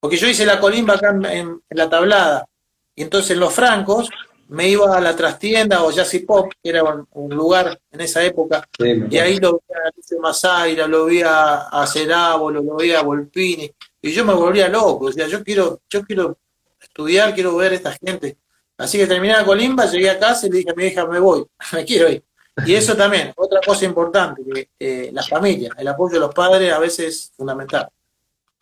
Porque 0.00 0.16
yo 0.16 0.28
hice 0.28 0.46
la 0.46 0.60
colimba 0.60 0.94
acá 0.94 1.10
en, 1.10 1.60
la 1.70 1.90
tablada, 1.90 2.46
y 2.94 3.02
entonces 3.02 3.36
los 3.36 3.52
francos 3.52 4.08
me 4.48 4.68
iba 4.68 4.96
a 4.96 5.00
la 5.00 5.14
trastienda 5.14 5.82
o 5.82 5.90
Jazzy 5.90 6.20
Pop, 6.20 6.52
que 6.62 6.70
era 6.70 6.82
un, 6.82 7.30
lugar 7.30 7.78
en 7.90 8.00
esa 8.00 8.24
época, 8.24 8.66
y 8.78 9.18
ahí 9.18 9.38
lo 9.38 9.54
vi 9.54 9.74
a 9.74 9.88
Alice 9.88 10.18
Masaira, 10.18 10.86
lo 10.86 11.04
vi 11.06 11.22
a, 11.24 11.84
Cerabo, 11.86 12.50
lo, 12.50 12.76
vi 12.76 12.92
a 12.92 13.02
Volpini, 13.02 13.70
y 14.00 14.10
yo 14.10 14.24
me 14.24 14.32
volvía 14.32 14.68
loco, 14.68 15.06
o 15.06 15.12
sea, 15.12 15.26
yo 15.26 15.44
quiero, 15.44 15.82
yo 15.90 16.02
quiero 16.02 16.38
estudiar, 16.80 17.34
quiero 17.34 17.56
ver 17.56 17.72
a 17.72 17.74
esta 17.74 17.92
gente. 17.92 18.38
Así 18.78 18.96
que 18.96 19.06
terminé 19.06 19.34
la 19.34 19.44
colimba, 19.44 19.86
llegué 19.86 20.08
a 20.08 20.18
casa 20.18 20.46
y 20.46 20.50
le 20.50 20.58
dije 20.58 20.70
a 20.70 20.74
mi 20.74 20.84
hija, 20.84 21.06
me 21.06 21.18
voy, 21.18 21.44
me 21.72 21.84
quiero 21.84 22.08
ir. 22.08 22.22
Y 22.64 22.74
eso 22.74 22.96
también, 22.96 23.32
otra 23.36 23.60
cosa 23.64 23.84
importante, 23.84 24.42
que 24.42 24.68
eh, 24.78 25.10
la 25.12 25.22
familia, 25.22 25.70
el 25.76 25.88
apoyo 25.88 26.14
de 26.14 26.20
los 26.20 26.34
padres 26.34 26.72
a 26.72 26.78
veces 26.78 27.06
es 27.06 27.32
fundamental. 27.36 27.88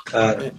Claro. 0.05 0.51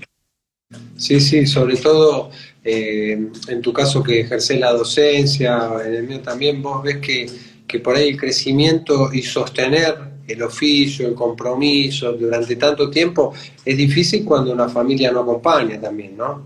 Sí, 0.97 1.19
sí, 1.19 1.45
sobre 1.45 1.77
todo 1.77 2.31
eh, 2.69 3.31
en 3.47 3.61
tu 3.61 3.71
caso 3.71 4.03
que 4.03 4.19
ejerces 4.19 4.59
la 4.59 4.73
docencia, 4.73 5.71
en 5.85 5.93
el 5.95 6.03
mío 6.03 6.19
también, 6.19 6.61
vos 6.61 6.83
ves 6.83 6.97
que, 6.97 7.79
por 7.79 7.95
ahí 7.95 8.09
el 8.09 8.17
crecimiento 8.17 9.09
y 9.13 9.21
sostener 9.21 9.95
el 10.27 10.43
oficio, 10.43 11.07
el 11.07 11.13
compromiso 11.13 12.11
durante 12.11 12.57
tanto 12.57 12.89
tiempo 12.89 13.33
es 13.63 13.77
difícil 13.77 14.25
cuando 14.25 14.51
una 14.51 14.67
familia 14.67 15.13
no 15.13 15.21
acompaña 15.21 15.79
también, 15.79 16.17
¿no? 16.17 16.45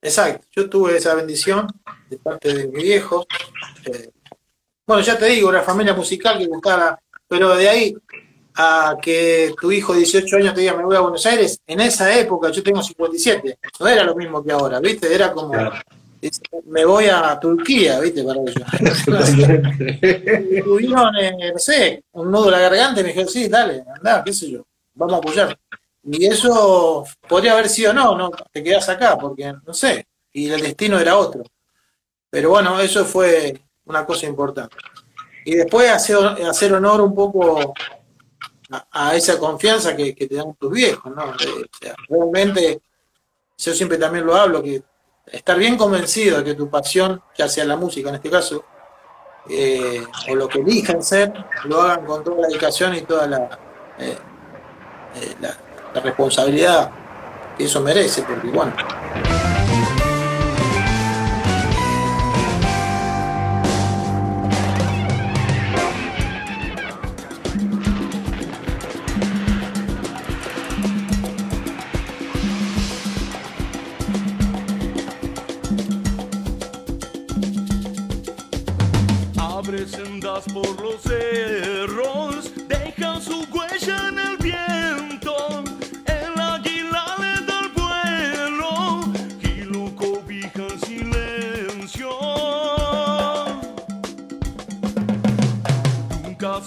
Exacto, 0.00 0.46
yo 0.50 0.70
tuve 0.70 0.96
esa 0.96 1.14
bendición 1.16 1.66
de 2.08 2.16
parte 2.16 2.54
de 2.54 2.68
mi 2.68 2.82
viejo. 2.82 3.26
Eh, 3.84 4.08
bueno, 4.86 5.02
ya 5.02 5.18
te 5.18 5.26
digo, 5.26 5.50
una 5.50 5.60
familia 5.60 5.92
musical 5.92 6.38
que 6.38 6.48
buscaba, 6.48 6.98
pero 7.28 7.54
de 7.54 7.68
ahí 7.68 7.94
a 8.54 8.96
que 9.00 9.54
tu 9.60 9.72
hijo 9.72 9.92
de 9.92 10.00
18 10.00 10.36
años 10.36 10.54
te 10.54 10.60
diga 10.60 10.74
me 10.74 10.84
voy 10.84 10.96
a 10.96 11.00
Buenos 11.00 11.24
Aires, 11.26 11.60
en 11.66 11.80
esa 11.80 12.16
época, 12.18 12.50
yo 12.50 12.62
tengo 12.62 12.82
57, 12.82 13.58
no 13.80 13.88
era 13.88 14.04
lo 14.04 14.14
mismo 14.14 14.44
que 14.44 14.52
ahora, 14.52 14.80
¿viste? 14.80 15.14
Era 15.14 15.32
como, 15.32 15.54
me 16.66 16.84
voy 16.84 17.06
a 17.06 17.38
Turquía, 17.40 17.98
¿viste? 18.00 18.22
Para 18.22 18.40
ellos. 18.40 18.54
Tuvieron, 20.64 21.14
no 21.52 21.58
sé, 21.58 22.04
un 22.12 22.30
nudo 22.30 22.46
en 22.46 22.52
la 22.52 22.60
garganta 22.60 23.00
y 23.00 23.04
me 23.04 23.08
dijeron, 23.08 23.28
sí, 23.28 23.48
dale, 23.48 23.84
anda, 23.96 24.22
qué 24.24 24.32
sé 24.32 24.50
yo, 24.50 24.64
vamos 24.94 25.14
a 25.14 25.18
apoyar. 25.18 25.58
Y 26.04 26.26
eso 26.26 27.04
podría 27.28 27.52
haber 27.52 27.68
sido 27.68 27.92
no, 27.92 28.16
no, 28.16 28.30
te 28.52 28.62
quedas 28.62 28.88
acá, 28.88 29.16
porque 29.16 29.52
no 29.66 29.72
sé, 29.72 30.06
y 30.32 30.50
el 30.50 30.60
destino 30.60 30.98
era 30.98 31.16
otro. 31.16 31.44
Pero 32.28 32.50
bueno, 32.50 32.80
eso 32.80 33.04
fue 33.04 33.60
una 33.84 34.04
cosa 34.06 34.26
importante. 34.26 34.76
Y 35.44 35.54
después 35.54 35.90
hacer, 35.90 36.16
hacer 36.48 36.72
honor 36.72 37.00
un 37.00 37.14
poco 37.14 37.74
a, 38.90 39.14
esa 39.14 39.38
confianza 39.38 39.94
que, 39.94 40.12
te 40.14 40.34
dan 40.34 40.54
tus 40.54 40.70
viejos, 40.70 41.14
¿no? 41.14 41.34
realmente, 42.08 42.80
yo 43.58 43.74
siempre 43.74 43.98
también 43.98 44.26
lo 44.26 44.34
hablo, 44.34 44.62
que 44.62 44.82
estar 45.26 45.58
bien 45.58 45.76
convencido 45.76 46.38
de 46.38 46.44
que 46.44 46.54
tu 46.54 46.68
pasión, 46.70 47.22
ya 47.36 47.48
sea 47.48 47.64
la 47.64 47.76
música 47.76 48.08
en 48.08 48.16
este 48.16 48.30
caso, 48.30 48.64
eh, 49.48 50.04
o 50.30 50.34
lo 50.34 50.48
que 50.48 50.60
elijan 50.60 51.02
ser, 51.02 51.32
lo 51.64 51.82
hagan 51.82 52.04
con 52.04 52.24
toda 52.24 52.42
la 52.42 52.48
dedicación 52.48 52.94
y 52.94 53.02
toda 53.02 53.26
la, 53.26 53.58
eh, 53.98 54.16
eh, 55.16 55.34
la 55.40 56.00
responsabilidad 56.00 56.90
que 57.56 57.64
eso 57.64 57.80
merece, 57.80 58.22
porque 58.22 58.48
bueno. 58.48 58.72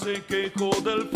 Se 0.06 0.22
quejó 0.22 0.70
del 0.82 1.15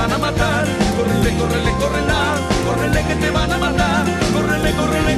van 0.00 0.12
a 0.12 0.18
matar. 0.18 0.64
Córrele, 0.96 1.30
córrele, 1.38 1.72
córrela, 1.80 2.20
córrele 2.66 3.00
que 3.08 3.14
te 3.16 3.30
van 3.30 3.52
a 3.52 3.58
matar. 3.58 4.04
Córrele, 4.32 4.72
córrele. 4.78 5.09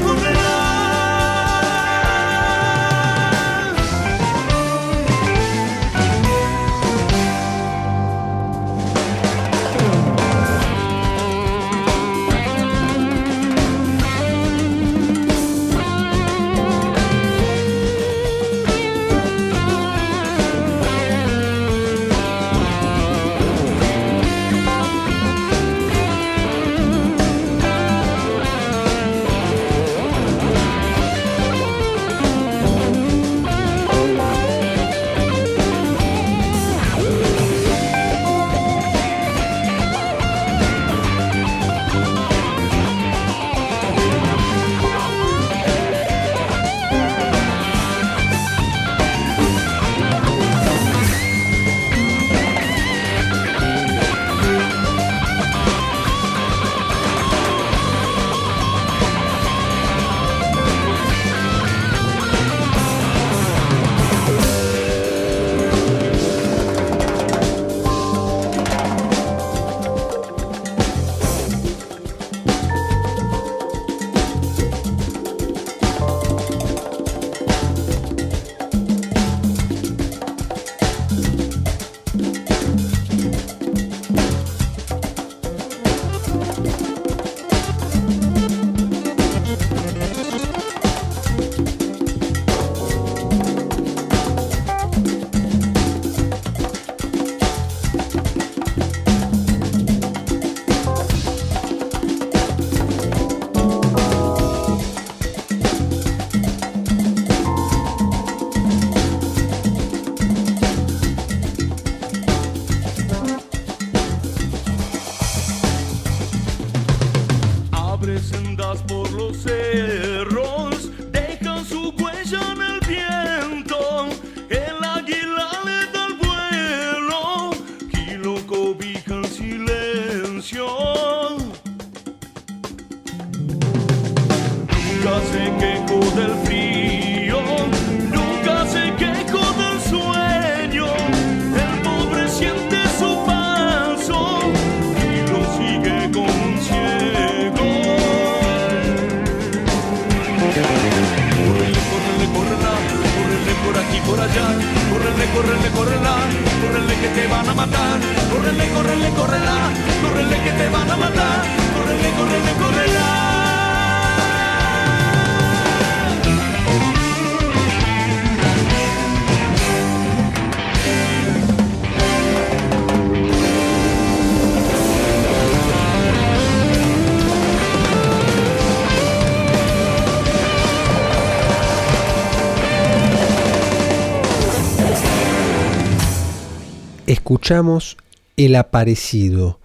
Escuchamos 187.32 187.96
El 188.36 188.54
Aparecido 188.56 189.58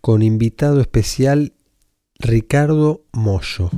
con 0.00 0.22
invitado 0.22 0.80
especial 0.80 1.52
Ricardo 2.18 3.04
Mollo. 3.12 3.70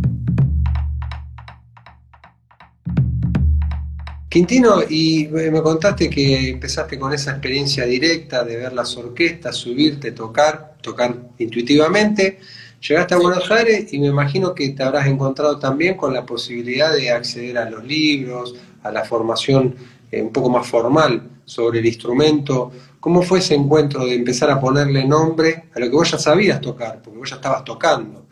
Quintino, 4.30 4.76
y 4.88 5.28
me 5.28 5.60
contaste 5.60 6.08
que 6.08 6.48
empezaste 6.48 6.98
con 6.98 7.12
esa 7.12 7.32
experiencia 7.32 7.84
directa 7.84 8.44
de 8.44 8.56
ver 8.56 8.72
las 8.72 8.96
orquestas, 8.96 9.56
subirte, 9.56 10.12
tocar, 10.12 10.78
tocar 10.80 11.14
intuitivamente. 11.38 12.38
Llegaste 12.80 13.12
a 13.12 13.18
Buenos 13.18 13.50
Aires 13.50 13.92
y 13.92 13.98
me 13.98 14.06
imagino 14.06 14.54
que 14.54 14.70
te 14.70 14.82
habrás 14.82 15.06
encontrado 15.06 15.58
también 15.58 15.98
con 15.98 16.14
la 16.14 16.24
posibilidad 16.24 16.94
de 16.94 17.10
acceder 17.10 17.58
a 17.58 17.68
los 17.68 17.84
libros, 17.84 18.54
a 18.82 18.90
la 18.90 19.04
formación 19.04 19.74
eh, 20.10 20.22
un 20.22 20.32
poco 20.32 20.48
más 20.48 20.66
formal 20.66 21.28
sobre 21.44 21.80
el 21.80 21.86
instrumento. 21.86 22.72
¿Cómo 23.00 23.22
fue 23.22 23.38
ese 23.38 23.54
encuentro 23.54 24.04
de 24.04 24.14
empezar 24.14 24.50
a 24.50 24.61
ponerle 24.61 25.04
nombre 25.04 25.70
a 25.74 25.78
lo 25.78 25.87
que 25.87 25.96
vos 25.96 26.11
ya 26.11 26.18
sabías 26.18 26.61
tocar? 26.61 27.00
Porque 27.02 27.18
vos 27.18 27.30
ya 27.30 27.37
estabas 27.37 27.64
tocando. 27.64 28.26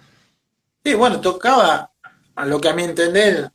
Sí, 0.85 0.94
bueno, 0.94 1.20
tocaba 1.20 1.90
a 2.35 2.46
lo 2.46 2.61
que 2.61 2.68
a 2.68 2.74
mi 2.74 2.85
entender, 2.85 3.50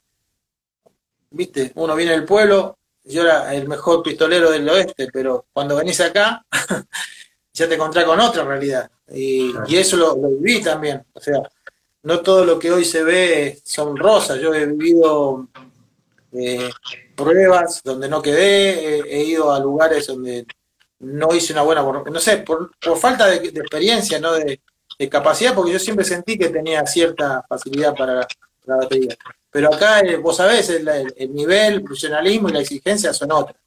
viste, 1.30 1.72
uno 1.76 1.96
viene 1.96 2.14
del 2.14 2.26
pueblo, 2.26 2.78
yo 3.04 3.24
era 3.24 3.54
el 3.54 3.68
mejor 3.68 4.04
pistolero 4.04 4.52
del 4.52 4.68
oeste, 4.70 5.08
pero 5.12 5.46
cuando 5.52 5.76
venís 5.76 6.00
acá, 6.02 6.46
ya 7.54 7.68
te 7.68 7.76
encontrás 7.76 8.06
con 8.06 8.20
otra 8.20 8.44
realidad. 8.44 8.90
Y, 9.14 9.54
y 9.68 9.78
eso 9.78 9.98
lo, 9.98 10.16
lo 10.16 10.30
viví 10.30 10.62
también. 10.62 11.04
O 11.14 11.20
sea, 11.20 11.42
no 12.04 12.22
todo 12.22 12.46
lo 12.46 12.58
que 12.58 12.72
hoy 12.72 12.86
se 12.86 13.04
ve 13.04 13.60
son 13.64 13.98
rosas. 13.98 14.40
Yo 14.40 14.54
he 14.54 14.66
vivido 14.66 15.48
eh, 16.34 16.70
pruebas 17.16 17.82
donde 17.84 18.08
no 18.08 18.22
quedé, 18.22 19.00
he, 19.00 19.22
he 19.22 19.24
ido 19.24 19.52
a 19.52 19.60
lugares 19.60 20.08
donde 20.08 20.46
no 21.02 21.34
hice 21.36 21.54
una 21.54 21.64
buena, 21.64 21.82
no 21.84 22.20
sé, 22.20 22.38
por, 22.38 22.72
por 22.80 22.98
falta 22.98 23.28
de, 23.28 23.38
experiencia, 23.48 24.20
no 24.20 24.34
de, 24.34 24.62
de 25.00 25.10
capacidad, 25.10 25.54
porque 25.56 25.74
yo 25.74 25.80
siempre 25.80 26.06
sentí 26.06 26.38
que 26.38 26.50
tenía 26.50 26.86
cierta 26.86 27.44
facilidad 27.48 27.96
para 27.96 28.16
la, 28.66 28.76
batería. 28.78 29.16
Pero 29.50 29.74
acá, 29.74 30.00
eh, 30.02 30.18
vos 30.18 30.38
sabés, 30.38 30.70
el, 30.70 30.88
el- 30.88 31.14
el 31.18 31.34
nivel, 31.34 31.74
el 31.74 31.84
profesionalismo 31.84 32.50
y 32.50 32.54
la 32.54 32.60
exigencia 32.62 33.14
son 33.14 33.32
otras. 33.32 33.58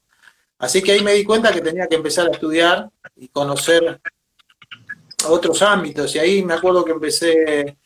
Así 0.59 0.83
que 0.83 0.93
ahí 0.93 1.03
me 1.03 1.13
di 1.13 1.25
cuenta 1.25 1.53
que 1.53 1.61
tenía 1.61 1.87
que 1.89 1.97
empezar 1.97 2.29
a 2.29 2.31
estudiar 2.31 2.89
y 3.17 3.29
conocer 3.29 4.01
otros 5.29 5.61
ámbitos. 5.63 6.15
Y 6.15 6.19
ahí 6.21 6.43
me 6.43 6.55
acuerdo 6.55 6.85
que 6.85 6.93
empecé, 6.93 7.77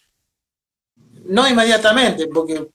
no 1.24 1.48
inmediatamente, 1.48 2.26
porque 2.28 2.68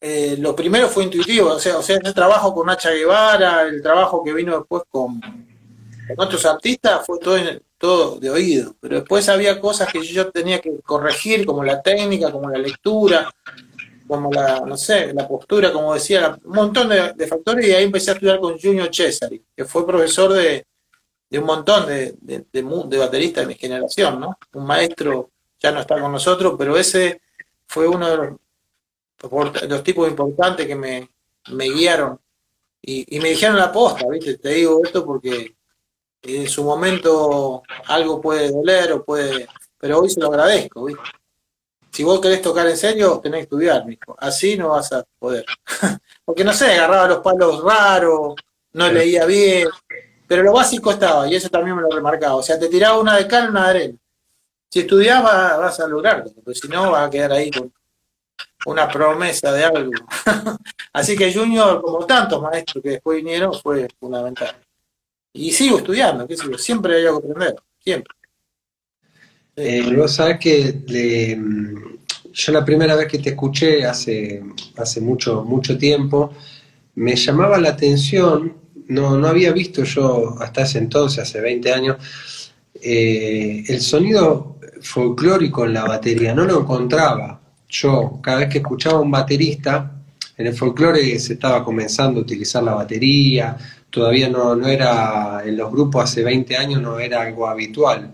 eh, 0.00 0.36
lo 0.38 0.54
primero 0.54 0.88
fue 0.88 1.04
intuitivo. 1.04 1.50
O 1.52 1.58
sea, 1.58 1.78
o 1.78 1.82
sea, 1.82 1.96
ese 1.96 2.12
trabajo 2.12 2.54
con 2.54 2.66
Nacha 2.66 2.90
Guevara, 2.90 3.62
el 3.62 3.82
trabajo 3.82 4.22
que 4.22 4.32
vino 4.34 4.56
después 4.58 4.82
con, 4.88 5.20
con 6.14 6.26
otros 6.26 6.44
artistas, 6.46 7.04
fue 7.06 7.18
todo, 7.78 8.18
de 8.18 8.30
oído. 8.30 8.74
Pero 8.80 8.96
después 8.96 9.28
había 9.28 9.60
cosas 9.60 9.92
que 9.92 10.02
yo 10.02 10.30
tenía 10.30 10.60
que 10.60 10.80
corregir, 10.80 11.46
como 11.46 11.64
la 11.64 11.80
técnica, 11.82 12.30
como 12.30 12.50
la 12.50 12.58
lectura, 12.58 13.32
como 14.06 14.30
la, 14.32 14.60
no 14.60 14.76
sé, 14.76 15.12
la 15.14 15.26
postura, 15.26 15.72
como 15.72 15.94
decía, 15.94 16.38
un 16.44 16.54
montón 16.54 16.88
de, 16.88 17.26
factores. 17.26 17.66
Y 17.66 17.72
ahí 17.72 17.84
empecé 17.84 18.10
a 18.10 18.14
estudiar 18.14 18.40
con 18.40 18.58
Junior 18.58 18.88
Cesari, 18.94 19.42
que 19.56 19.64
fue 19.64 19.86
profesor 19.86 20.32
de, 20.32 20.66
de 21.30 21.38
un 21.38 21.46
montón 21.46 21.86
de, 21.86 22.14
de, 22.20 22.44
de 22.52 22.98
bateristas 22.98 23.44
de 23.44 23.48
mi 23.48 23.54
generación, 23.54 24.20
¿no? 24.20 24.36
Un 24.54 24.66
maestro 24.66 25.30
ya 25.60 25.70
no 25.70 25.80
está 25.80 26.00
con 26.00 26.10
nosotros, 26.10 26.54
pero 26.58 26.76
ese 26.76 27.20
fue 27.66 27.86
uno 27.86 28.08
de 28.10 28.16
los, 28.16 29.52
de 29.52 29.68
los 29.68 29.84
tipos 29.84 30.08
importantes 30.08 30.66
que 30.66 30.74
me, 30.74 31.08
me 31.52 31.64
guiaron 31.66 32.18
y, 32.82 33.16
y 33.16 33.20
me 33.20 33.30
dijeron 33.30 33.56
la 33.56 33.70
posta, 33.70 34.06
¿viste? 34.08 34.38
Te 34.38 34.50
digo 34.50 34.80
esto 34.82 35.04
porque 35.04 35.54
en 36.22 36.48
su 36.48 36.64
momento 36.64 37.62
algo 37.86 38.20
puede 38.20 38.50
doler 38.50 38.92
o 38.92 39.04
puede, 39.04 39.48
pero 39.78 40.00
hoy 40.00 40.10
se 40.10 40.20
lo 40.20 40.28
agradezco, 40.28 40.84
¿viste? 40.84 41.02
Si 41.90 42.04
vos 42.04 42.20
querés 42.20 42.40
tocar 42.40 42.68
en 42.68 42.76
serio, 42.76 43.18
tenés 43.20 43.38
que 43.38 43.42
estudiar, 43.42 43.84
mijo. 43.84 44.14
Así 44.18 44.56
no 44.56 44.70
vas 44.70 44.92
a 44.92 45.04
poder. 45.18 45.44
Porque 46.24 46.44
no 46.44 46.52
sé, 46.52 46.72
agarraba 46.72 47.08
los 47.08 47.18
palos 47.18 47.64
raros, 47.64 48.34
no 48.72 48.92
leía 48.92 49.24
bien, 49.26 49.68
pero 50.28 50.44
lo 50.44 50.52
básico 50.52 50.92
estaba, 50.92 51.26
y 51.26 51.34
eso 51.34 51.48
también 51.48 51.74
me 51.74 51.82
lo 51.82 51.90
remarcaba. 51.90 52.36
O 52.36 52.42
sea, 52.42 52.58
te 52.58 52.68
tiraba 52.68 53.00
una 53.00 53.16
de 53.16 53.26
cal, 53.26 53.50
una 53.50 53.64
de 53.64 53.70
arena. 53.70 53.98
Si 54.68 54.80
estudiás 54.80 55.22
vas, 55.22 55.58
vas 55.58 55.80
a 55.80 55.88
lograrlo, 55.88 56.30
porque 56.32 56.54
si 56.54 56.68
no 56.68 56.92
vas 56.92 57.08
a 57.08 57.10
quedar 57.10 57.32
ahí 57.32 57.50
con 57.50 57.72
una 58.66 58.88
promesa 58.88 59.50
de 59.52 59.64
algo. 59.64 59.90
Así 60.92 61.16
que 61.16 61.34
Junior, 61.34 61.82
como 61.82 62.06
tantos 62.06 62.40
maestros 62.40 62.82
que 62.82 62.90
después 62.90 63.16
vinieron, 63.16 63.52
fue 63.52 63.88
fundamental. 63.98 64.54
Y 65.32 65.50
sigo 65.52 65.78
estudiando, 65.78 66.26
siempre 66.58 66.96
hay 66.96 67.06
algo 67.06 67.20
que 67.22 67.28
aprender, 67.32 67.56
siempre. 67.80 68.14
Eh, 69.56 69.94
vos 69.96 70.12
sabés 70.14 70.38
que 70.38 70.82
le- 70.86 71.38
yo 72.32 72.52
la 72.52 72.64
primera 72.64 72.94
vez 72.94 73.08
que 73.08 73.18
te 73.18 73.30
escuché 73.30 73.84
hace, 73.84 74.42
hace 74.76 75.00
mucho, 75.00 75.44
mucho 75.44 75.76
tiempo, 75.76 76.32
me 76.94 77.16
llamaba 77.16 77.58
la 77.58 77.70
atención, 77.70 78.54
no, 78.88 79.18
no 79.18 79.28
había 79.28 79.52
visto 79.52 79.84
yo 79.84 80.36
hasta 80.40 80.62
ese 80.62 80.78
entonces, 80.78 81.18
hace 81.20 81.40
20 81.40 81.72
años, 81.72 81.96
eh, 82.80 83.64
el 83.68 83.80
sonido 83.80 84.56
folclórico 84.82 85.64
en 85.66 85.74
la 85.74 85.84
batería, 85.84 86.34
no 86.34 86.44
lo 86.44 86.60
encontraba. 86.60 87.40
Yo, 87.68 88.20
cada 88.22 88.38
vez 88.40 88.48
que 88.48 88.58
escuchaba 88.58 88.98
a 88.98 89.02
un 89.02 89.10
baterista, 89.10 89.92
en 90.36 90.46
el 90.46 90.54
folclore 90.54 91.18
se 91.18 91.34
estaba 91.34 91.64
comenzando 91.64 92.20
a 92.20 92.22
utilizar 92.22 92.62
la 92.62 92.74
batería, 92.74 93.56
todavía 93.90 94.28
no, 94.28 94.54
no 94.54 94.66
era, 94.68 95.42
en 95.44 95.56
los 95.56 95.70
grupos 95.70 96.04
hace 96.04 96.22
20 96.22 96.56
años 96.56 96.80
no 96.80 96.98
era 96.98 97.22
algo 97.22 97.46
habitual. 97.46 98.10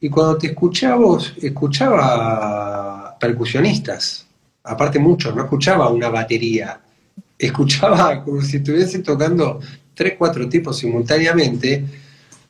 Y 0.00 0.08
cuando 0.08 0.36
te 0.36 0.48
escuchaba, 0.48 1.18
escuchaba 1.40 3.16
percusionistas, 3.18 4.26
aparte 4.64 4.98
muchos, 4.98 5.34
no 5.34 5.44
escuchaba 5.44 5.88
una 5.90 6.08
batería, 6.08 6.80
escuchaba 7.38 8.24
como 8.24 8.42
si 8.42 8.56
estuviese 8.58 8.98
tocando 8.98 9.60
tres, 9.94 10.14
cuatro 10.18 10.48
tipos 10.48 10.78
simultáneamente, 10.78 11.84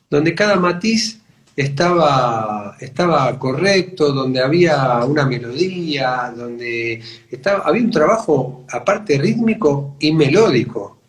donde 0.09 0.33
cada 0.33 0.55
matiz 0.55 1.19
estaba, 1.55 2.75
estaba 2.79 3.37
correcto, 3.37 4.11
donde 4.11 4.41
había 4.41 5.03
una 5.05 5.25
melodía, 5.25 6.33
donde 6.35 7.01
estaba, 7.29 7.63
había 7.65 7.83
un 7.83 7.91
trabajo 7.91 8.65
aparte 8.71 9.17
rítmico 9.17 9.95
y 9.99 10.11
melódico. 10.11 11.02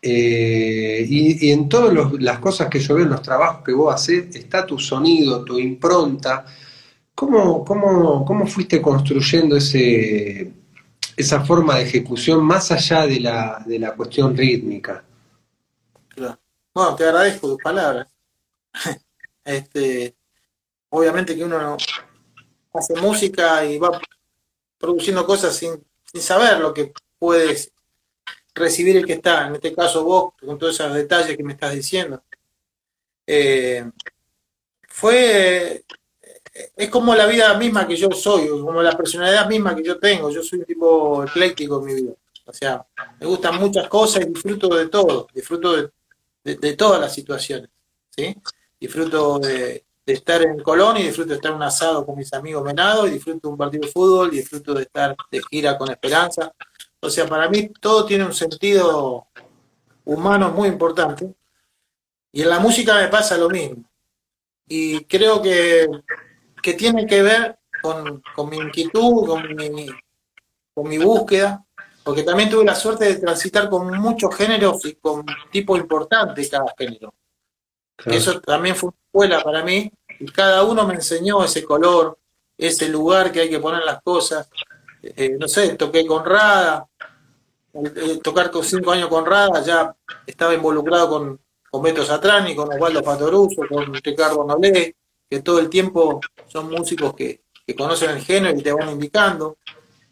Eh, 0.00 1.04
y, 1.08 1.50
en 1.50 1.68
todas 1.68 1.92
las 2.20 2.38
cosas 2.38 2.68
que 2.68 2.78
yo 2.78 2.94
veo 2.94 3.04
en 3.04 3.10
los 3.10 3.22
trabajos 3.22 3.64
que 3.64 3.72
vos 3.72 3.92
haces, 3.92 4.34
está 4.36 4.64
tu 4.64 4.78
sonido, 4.78 5.44
tu 5.44 5.58
impronta. 5.58 6.44
¿Cómo, 7.14 8.46
fuiste 8.46 8.80
construyendo 8.80 9.56
ese, 9.56 10.52
esa 11.16 11.44
forma 11.44 11.76
de 11.76 11.82
ejecución 11.82 12.44
más 12.44 12.70
allá 12.70 13.06
de 13.06 13.20
la, 13.20 13.64
de 13.66 13.78
la 13.78 13.94
cuestión 13.94 14.36
rítmica? 14.36 15.02
Bueno, 16.16 16.94
te 16.94 17.04
agradezco 17.04 17.48
tus 17.48 17.62
palabras. 17.62 18.08
Este, 19.44 20.14
obviamente 20.90 21.34
que 21.34 21.42
uno 21.42 21.58
no 21.58 21.78
hace 22.74 22.94
música 23.00 23.64
y 23.64 23.78
va 23.78 23.98
produciendo 24.76 25.24
cosas 25.24 25.56
sin, 25.56 25.82
sin 26.04 26.20
saber 26.20 26.60
lo 26.60 26.74
que 26.74 26.92
puedes 27.18 27.72
recibir 28.58 28.96
el 28.96 29.06
que 29.06 29.14
está, 29.14 29.46
en 29.46 29.54
este 29.54 29.74
caso 29.74 30.04
vos, 30.04 30.32
con 30.44 30.58
todos 30.58 30.74
esos 30.74 30.92
detalles 30.94 31.36
que 31.36 31.42
me 31.44 31.52
estás 31.52 31.74
diciendo. 31.74 32.22
Eh, 33.26 33.84
fue, 34.88 35.84
es 36.76 36.88
como 36.88 37.14
la 37.14 37.26
vida 37.26 37.56
misma 37.58 37.86
que 37.86 37.96
yo 37.96 38.10
soy, 38.10 38.48
como 38.48 38.82
la 38.82 38.96
personalidad 38.96 39.48
misma 39.48 39.74
que 39.76 39.84
yo 39.84 39.98
tengo. 39.98 40.30
Yo 40.30 40.42
soy 40.42 40.60
un 40.60 40.64
tipo 40.64 41.24
ecléctico 41.24 41.78
en 41.80 41.84
mi 41.84 41.94
vida. 41.94 42.12
O 42.46 42.52
sea, 42.52 42.84
me 43.20 43.26
gustan 43.26 43.56
muchas 43.60 43.88
cosas 43.88 44.22
y 44.22 44.30
disfruto 44.30 44.74
de 44.74 44.88
todo, 44.88 45.28
disfruto 45.34 45.76
de, 45.76 46.56
de- 46.56 46.76
todas 46.76 46.98
las 46.98 47.12
situaciones, 47.14 47.68
¿sí? 48.08 48.34
Disfruto 48.80 49.38
de, 49.38 49.84
estar 50.06 50.40
en 50.40 50.62
Colón 50.62 50.96
y 50.96 51.02
disfruto 51.02 51.28
de 51.30 51.34
estar 51.34 51.52
un 51.52 51.62
asado 51.62 52.06
con 52.06 52.16
mis 52.16 52.32
amigos 52.32 52.64
menados 52.64 53.10
disfruto 53.10 53.48
de 53.48 53.52
un 53.52 53.58
partido 53.58 53.82
de 53.84 53.92
fútbol 53.92 54.30
disfruto 54.30 54.72
de 54.72 54.84
estar 54.84 55.14
de 55.30 55.42
gira 55.50 55.76
con 55.76 55.90
Esperanza. 55.90 56.50
O 57.00 57.10
sea, 57.10 57.26
para 57.26 57.48
mí 57.48 57.70
todo 57.80 58.04
tiene 58.04 58.24
un 58.24 58.34
sentido 58.34 59.28
humanos 60.04 60.54
muy 60.54 60.68
importantes. 60.68 61.28
Y 62.32 62.42
en 62.42 62.48
la 62.48 62.58
música 62.58 62.94
me 62.96 63.08
pasa 63.08 63.36
lo 63.36 63.48
mismo. 63.48 63.84
Y 64.66 65.04
creo 65.04 65.40
que, 65.40 65.88
que 66.62 66.74
tiene 66.74 67.06
que 67.06 67.22
ver 67.22 67.58
con, 67.80 68.22
con 68.34 68.50
mi 68.50 68.58
inquietud, 68.58 69.26
con 69.26 69.54
mi, 69.54 69.86
con 70.74 70.88
mi 70.88 70.98
búsqueda, 70.98 71.64
porque 72.02 72.22
también 72.22 72.50
tuve 72.50 72.64
la 72.64 72.74
suerte 72.74 73.04
de 73.04 73.16
transitar 73.16 73.68
con 73.68 73.98
muchos 73.98 74.34
géneros 74.34 74.84
y 74.86 74.94
con 74.94 75.24
tipo 75.50 75.76
importante 75.76 76.48
cada 76.48 76.74
género. 76.76 77.14
Eso 78.06 78.40
también 78.40 78.76
fue 78.76 78.90
una 78.90 78.98
escuela 79.06 79.42
para 79.42 79.64
mí, 79.64 79.90
y 80.20 80.26
cada 80.26 80.62
uno 80.64 80.86
me 80.86 80.94
enseñó 80.94 81.44
ese 81.44 81.64
color, 81.64 82.18
ese 82.56 82.88
lugar 82.88 83.32
que 83.32 83.40
hay 83.40 83.50
que 83.50 83.58
poner 83.58 83.82
las 83.84 84.02
cosas. 84.02 84.48
Eh, 85.16 85.36
no 85.38 85.48
sé, 85.48 85.74
toqué 85.76 86.06
con 86.06 86.24
Rada, 86.24 86.86
eh, 87.74 88.18
tocar 88.22 88.50
con 88.50 88.64
cinco 88.64 88.90
años 88.92 89.08
con 89.08 89.24
Rada, 89.26 89.62
ya 89.62 89.94
estaba 90.26 90.54
involucrado 90.54 91.08
con, 91.08 91.40
con 91.70 91.82
Beto 91.82 92.04
Satrani, 92.04 92.54
con 92.54 92.72
Osvaldo 92.72 93.02
Fatoruso, 93.02 93.62
con 93.68 93.92
Ricardo 93.94 94.44
Nolé, 94.44 94.96
que 95.28 95.40
todo 95.40 95.58
el 95.58 95.68
tiempo 95.68 96.20
son 96.46 96.70
músicos 96.70 97.14
que, 97.14 97.42
que 97.66 97.74
conocen 97.74 98.10
el 98.10 98.20
género 98.22 98.58
y 98.58 98.62
te 98.62 98.72
van 98.72 98.90
indicando. 98.90 99.58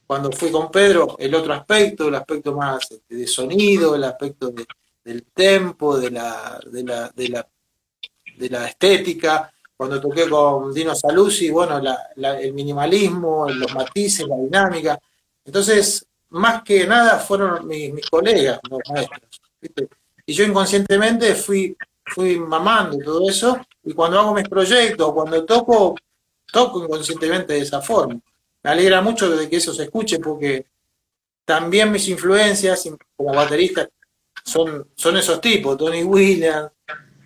Cuando 0.07 0.31
fui 0.31 0.51
con 0.53 0.71
Pedro, 0.71 1.17
el 1.19 1.35
otro 1.35 1.53
aspecto, 1.53 2.07
el 2.09 2.15
aspecto 2.15 2.55
más 2.55 2.89
este, 2.93 3.15
de 3.17 3.27
sonido, 3.27 3.95
el 3.97 4.05
aspecto 4.05 4.51
de- 4.51 4.67
del 5.03 5.25
tempo, 5.25 5.97
de 5.99 6.11
la, 6.11 6.61
de 6.67 6.83
la, 6.85 7.11
de 8.37 8.51
la 8.51 8.67
estética. 8.69 9.53
Cuando 9.77 10.01
toqué 10.01 10.29
con 10.29 10.73
Dino 10.73 10.95
Saluzzi, 10.95 11.51
bueno, 11.51 11.79
la- 11.81 12.09
la- 12.17 12.41
el 12.41 12.53
minimalismo, 12.55 13.49
los 13.51 13.75
matices, 13.75 14.27
la 14.27 14.37
dinámica. 14.37 14.99
Entonces, 15.45 16.07
más 16.31 16.63
que 16.63 16.87
nada 16.87 17.19
fueron 17.19 17.67
mis, 17.67 17.93
mis 17.93 18.09
colegas, 18.09 18.59
los 18.71 18.81
maestros. 18.93 19.21
¿viste? 19.61 19.89
Y 20.25 20.33
yo 20.33 20.45
inconscientemente 20.45 21.35
fui, 21.35 21.77
fui 22.07 22.39
mamando 22.39 22.99
todo 23.05 23.29
eso, 23.29 23.59
y 23.85 23.93
cuando 23.93 24.19
hago 24.19 24.35
mis 24.35 24.49
proyectos, 24.49 25.13
cuando 25.13 25.45
toco, 25.45 25.95
toco 26.51 26.83
inconscientemente 26.85 27.53
de 27.53 27.61
esa 27.61 27.81
forma. 27.81 28.19
Me 28.63 28.71
alegra 28.71 29.01
mucho 29.03 29.31
de 29.31 29.49
que 29.49 29.57
eso 29.57 29.73
se 29.75 29.85
escuche 29.85 30.19
porque 30.19 30.67
también 31.45 31.93
mis 31.93 32.09
influencias 32.09 32.89
como 33.17 33.33
baterista 33.35 33.89
son, 34.45 34.89
son 34.97 35.17
esos 35.17 35.41
tipos, 35.41 35.77
Tony 35.77 36.03
Williams, 36.03 36.71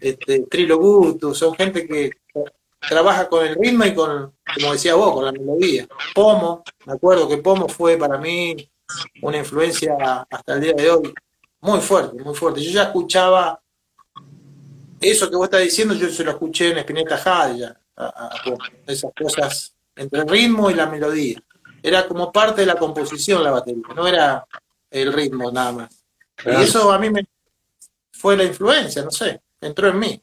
este, 0.00 0.40
Trilo 0.40 1.16
son 1.34 1.54
gente 1.54 1.86
que 1.86 2.10
trabaja 2.88 3.28
con 3.28 3.44
el 3.46 3.54
ritmo 3.54 3.84
y 3.84 3.94
con, 3.94 4.34
como 4.54 4.72
decía 4.72 4.94
vos, 4.94 5.12
con 5.12 5.24
la 5.24 5.32
melodía. 5.32 5.86
Pomo, 6.14 6.62
me 6.86 6.94
acuerdo 6.94 7.28
que 7.28 7.36
Pomo 7.38 7.68
fue 7.68 7.96
para 7.96 8.18
mí 8.18 8.56
una 9.22 9.38
influencia 9.38 10.26
hasta 10.28 10.54
el 10.54 10.60
día 10.60 10.72
de 10.72 10.90
hoy 10.90 11.14
muy 11.60 11.80
fuerte, 11.80 12.22
muy 12.22 12.34
fuerte. 12.34 12.62
Yo 12.62 12.70
ya 12.70 12.84
escuchaba 12.84 13.60
eso 15.00 15.30
que 15.30 15.36
vos 15.36 15.44
estás 15.44 15.62
diciendo, 15.62 15.94
yo 15.94 16.08
se 16.10 16.24
lo 16.24 16.30
escuché 16.32 16.70
en 16.70 16.78
Spinetta 16.78 17.16
Jade 17.18 17.58
ya, 17.58 17.76
a- 17.96 18.04
a- 18.06 18.26
a 18.26 18.42
Pomo. 18.44 18.58
esas 18.86 19.12
cosas 19.18 19.74
entre 19.96 20.20
el 20.22 20.28
ritmo 20.28 20.70
y 20.70 20.74
la 20.74 20.86
melodía. 20.86 21.42
Era 21.82 22.06
como 22.06 22.30
parte 22.32 22.62
de 22.62 22.66
la 22.66 22.74
composición 22.76 23.42
la 23.42 23.50
batería, 23.52 23.82
no 23.94 24.06
era 24.06 24.46
el 24.90 25.12
ritmo 25.12 25.50
nada 25.50 25.72
más. 25.72 26.04
Claro. 26.34 26.60
Y 26.60 26.64
eso 26.64 26.90
a 26.92 26.98
mí 26.98 27.10
me 27.10 27.26
fue 28.12 28.36
la 28.36 28.44
influencia, 28.44 29.02
no 29.02 29.10
sé, 29.10 29.40
entró 29.60 29.88
en 29.88 29.98
mí. 29.98 30.22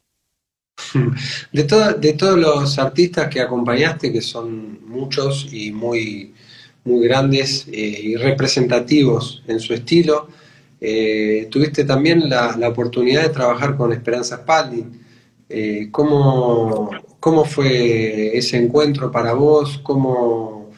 De, 1.52 1.64
to- 1.64 1.94
de 1.94 2.12
todos 2.14 2.38
los 2.38 2.78
artistas 2.78 3.28
que 3.28 3.40
acompañaste, 3.40 4.12
que 4.12 4.20
son 4.20 4.78
muchos 4.86 5.48
y 5.52 5.72
muy, 5.72 6.34
muy 6.84 7.06
grandes 7.06 7.66
eh, 7.68 8.00
y 8.02 8.16
representativos 8.16 9.42
en 9.46 9.60
su 9.60 9.74
estilo, 9.74 10.28
eh, 10.80 11.48
tuviste 11.50 11.84
también 11.84 12.28
la, 12.28 12.56
la 12.56 12.68
oportunidad 12.68 13.22
de 13.22 13.28
trabajar 13.30 13.76
con 13.76 13.92
Esperanza 13.92 14.36
Spalding. 14.38 15.00
Eh, 15.48 15.88
¿cómo, 15.90 16.90
¿Cómo 17.20 17.44
fue 17.44 18.36
ese 18.36 18.58
encuentro 18.58 19.10
para 19.10 19.32
vos? 19.32 19.78
¿Cómo, 19.82 20.70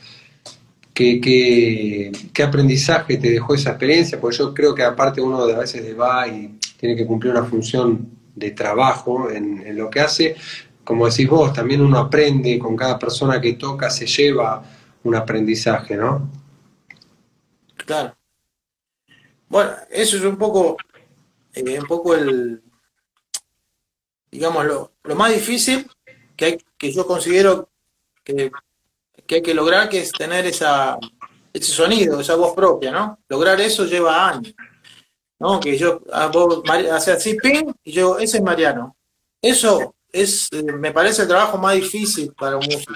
qué, 0.94 1.20
qué- 1.20 2.12
qué 2.32 2.42
aprendizaje 2.42 3.16
te 3.16 3.30
dejó 3.30 3.54
esa 3.54 3.70
experiencia? 3.70 4.20
Porque 4.20 4.38
yo 4.38 4.54
creo 4.54 4.74
que 4.74 4.82
aparte 4.82 5.20
uno 5.20 5.46
de 5.46 5.54
a 5.54 5.58
veces 5.60 5.98
va 5.98 6.26
y 6.28 6.58
tiene 6.78 6.96
que 6.96 7.06
cumplir 7.06 7.32
una 7.32 7.44
función 7.44 8.08
de 8.34 8.50
trabajo 8.52 9.30
en, 9.30 9.76
lo 9.76 9.90
que 9.90 10.00
hace, 10.00 10.36
como 10.84 11.08
decís 11.08 11.28
vos, 11.28 11.52
también 11.52 11.80
uno 11.80 11.98
aprende, 11.98 12.58
con 12.58 12.76
cada 12.76 12.98
persona 12.98 13.40
que 13.40 13.54
toca 13.54 13.90
se 13.90 14.06
lleva 14.06 14.62
un 15.04 15.14
aprendizaje, 15.14 15.96
¿no? 15.96 16.30
Claro. 17.76 18.14
Bueno, 19.48 19.72
eso 19.90 20.16
es 20.16 20.22
un 20.22 20.36
poco, 20.36 20.76
eh, 21.54 21.78
un 21.80 21.86
poco 21.86 22.14
el, 22.14 22.62
digamos, 24.30 24.64
lo, 24.64 24.92
lo 25.02 25.16
más 25.16 25.32
difícil 25.32 25.90
que, 26.36 26.44
hay, 26.44 26.58
que 26.78 26.92
yo 26.92 27.06
considero 27.06 27.68
que, 28.22 28.50
que 29.26 29.36
hay 29.36 29.42
que 29.42 29.54
lograr, 29.54 29.88
que 29.88 30.00
es 30.00 30.12
tener 30.12 30.46
esa, 30.46 30.98
ese 31.52 31.72
sonido, 31.72 32.20
esa 32.20 32.36
voz 32.36 32.54
propia, 32.54 32.92
¿no? 32.92 33.18
Lograr 33.28 33.60
eso 33.60 33.84
lleva 33.84 34.28
años, 34.28 34.54
¿no? 35.40 35.58
Que 35.58 35.76
yo, 35.76 36.02
a 36.12 36.28
vos, 36.28 36.62
hace 36.92 37.12
así, 37.12 37.34
ping, 37.34 37.72
y 37.82 37.92
yo, 37.92 38.18
ese 38.18 38.36
es 38.36 38.42
Mariano. 38.42 38.94
Eso 39.42 39.94
es, 40.12 40.48
eh, 40.52 40.62
me 40.62 40.92
parece 40.92 41.22
el 41.22 41.28
trabajo 41.28 41.58
más 41.58 41.74
difícil 41.74 42.32
para 42.38 42.56
un 42.56 42.66
músico. 42.66 42.94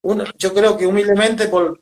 Uno, 0.00 0.24
yo 0.36 0.52
creo 0.52 0.76
que 0.76 0.86
humildemente 0.86 1.46
por, 1.48 1.80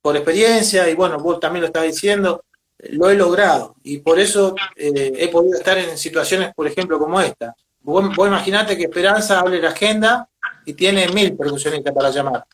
por 0.00 0.16
experiencia, 0.16 0.88
y 0.88 0.94
bueno, 0.94 1.18
vos 1.18 1.40
también 1.40 1.62
lo 1.62 1.66
estás 1.66 1.82
diciendo, 1.82 2.44
lo 2.90 3.10
he 3.10 3.14
logrado. 3.14 3.74
Y 3.82 3.98
por 3.98 4.18
eso 4.20 4.54
eh, 4.76 5.12
he 5.16 5.28
podido 5.28 5.58
estar 5.58 5.76
en 5.76 5.98
situaciones, 5.98 6.54
por 6.54 6.66
ejemplo, 6.66 6.98
como 6.98 7.20
esta. 7.20 7.54
Vos, 7.80 8.14
vos 8.14 8.28
imaginate 8.28 8.76
que 8.76 8.84
Esperanza 8.84 9.40
hable 9.40 9.60
la 9.60 9.70
agenda 9.70 10.28
y 10.64 10.74
tiene 10.74 11.08
mil 11.08 11.36
percusionistas 11.36 11.92
para 11.92 12.10
llamar. 12.10 12.44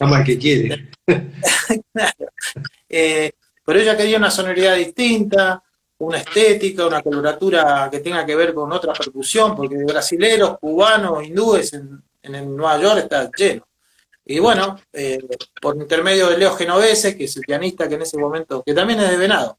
Llama 0.00 0.16
al 0.18 0.24
que 0.24 0.38
quiere. 0.38 0.90
Eh, 2.88 3.32
pero 3.66 3.80
ella 3.80 3.96
quería 3.96 4.16
una 4.16 4.30
sonoridad 4.30 4.76
distinta, 4.76 5.62
una 5.98 6.18
estética, 6.18 6.86
una 6.86 7.02
coloratura 7.02 7.88
que 7.90 7.98
tenga 7.98 8.24
que 8.24 8.36
ver 8.36 8.54
con 8.54 8.72
otra 8.72 8.92
percusión, 8.92 9.56
porque 9.56 9.76
brasileros, 9.84 10.58
cubanos, 10.58 11.26
hindúes 11.26 11.72
en, 11.72 12.00
en 12.22 12.56
Nueva 12.56 12.80
York 12.80 12.98
está 12.98 13.30
lleno. 13.36 13.66
Y 14.24 14.38
bueno, 14.38 14.78
eh, 14.92 15.20
por 15.60 15.76
intermedio 15.76 16.28
de 16.28 16.38
Leo 16.38 16.54
Genovese, 16.54 17.16
que 17.16 17.24
es 17.24 17.36
el 17.36 17.42
pianista 17.42 17.88
que 17.88 17.94
en 17.94 18.02
ese 18.02 18.18
momento, 18.18 18.62
que 18.64 18.74
también 18.74 19.00
es 19.00 19.10
de 19.10 19.16
Venado. 19.16 19.58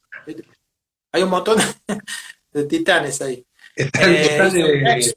Hay 1.11 1.23
un 1.23 1.29
montón 1.29 1.57
de, 1.57 1.65
de 2.51 2.63
titanes 2.65 3.21
ahí. 3.21 3.45
Están, 3.75 4.09
Eh, 4.09 4.21
están, 4.23 4.57
eh, 4.57 5.13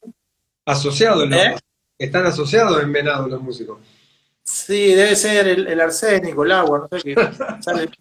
asociados, 0.65 1.33
¿Eh? 1.33 1.57
están 1.99 2.27
asociados 2.27 2.83
en 2.83 2.93
Venado 2.93 3.29
los 3.29 3.41
músicos. 3.41 3.79
Sí, 4.53 4.95
debe 4.95 5.15
ser 5.17 5.47
el, 5.49 5.67
el 5.69 5.81
arsénico, 5.81 6.45
el 6.45 6.53
agua, 6.53 6.89
no 6.91 6.99
sé 6.99 7.15
qué. 7.15 7.31
Sale. 7.61 7.91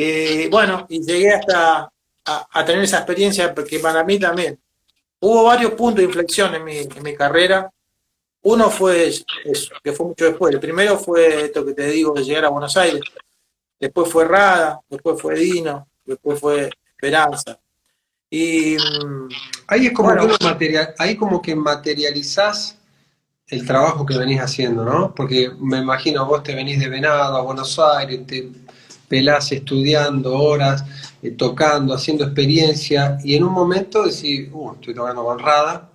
Eh, 0.00 0.46
bueno, 0.48 0.86
y 0.88 1.04
llegué 1.04 1.32
hasta 1.34 1.90
a, 2.24 2.48
a 2.52 2.64
tener 2.64 2.84
esa 2.84 2.98
experiencia, 2.98 3.52
porque 3.52 3.80
para 3.80 4.04
mí 4.04 4.16
también 4.16 4.56
hubo 5.18 5.42
varios 5.42 5.72
puntos 5.72 5.96
de 5.96 6.04
inflexión 6.04 6.54
en 6.54 6.62
mi, 6.62 6.78
en 6.78 7.02
mi 7.02 7.16
carrera. 7.16 7.68
Uno 8.42 8.70
fue 8.70 9.08
eso, 9.08 9.24
que 9.82 9.92
fue 9.92 10.06
mucho 10.06 10.26
después. 10.26 10.54
El 10.54 10.60
primero 10.60 10.96
fue 10.98 11.46
esto 11.46 11.66
que 11.66 11.74
te 11.74 11.88
digo, 11.88 12.12
de 12.14 12.22
llegar 12.22 12.44
a 12.44 12.48
Buenos 12.50 12.76
Aires. 12.76 13.00
Después 13.80 14.08
fue 14.08 14.24
Rada, 14.24 14.80
después 14.88 15.20
fue 15.20 15.34
Dino, 15.34 15.88
después 16.04 16.38
fue 16.38 16.70
Esperanza. 16.92 17.58
Y 18.30 18.76
mm, 18.76 19.28
Ahí 19.66 19.86
es 19.88 19.92
como 19.92 20.10
Bueno. 20.14 20.28
que 20.38 20.44
material, 20.44 20.94
ahí 20.98 21.16
como 21.16 21.42
que 21.42 21.56
materializás 21.56 22.77
el 23.48 23.66
trabajo 23.66 24.04
que 24.04 24.18
venís 24.18 24.40
haciendo, 24.40 24.84
¿no? 24.84 25.14
Porque 25.14 25.50
me 25.58 25.78
imagino 25.78 26.26
vos 26.26 26.42
te 26.42 26.54
venís 26.54 26.78
de 26.78 26.88
Venado 26.88 27.36
a 27.36 27.42
Buenos 27.42 27.78
Aires, 27.78 28.26
te 28.26 28.48
pelás 29.08 29.50
estudiando 29.52 30.38
horas, 30.38 30.84
eh, 31.22 31.30
tocando, 31.30 31.94
haciendo 31.94 32.24
experiencia, 32.24 33.18
y 33.24 33.34
en 33.34 33.44
un 33.44 33.52
momento 33.52 34.04
decís, 34.04 34.48
uh, 34.52 34.72
estoy 34.74 34.94
tocando 34.94 35.24
con 35.24 35.38
Rada, 35.38 35.90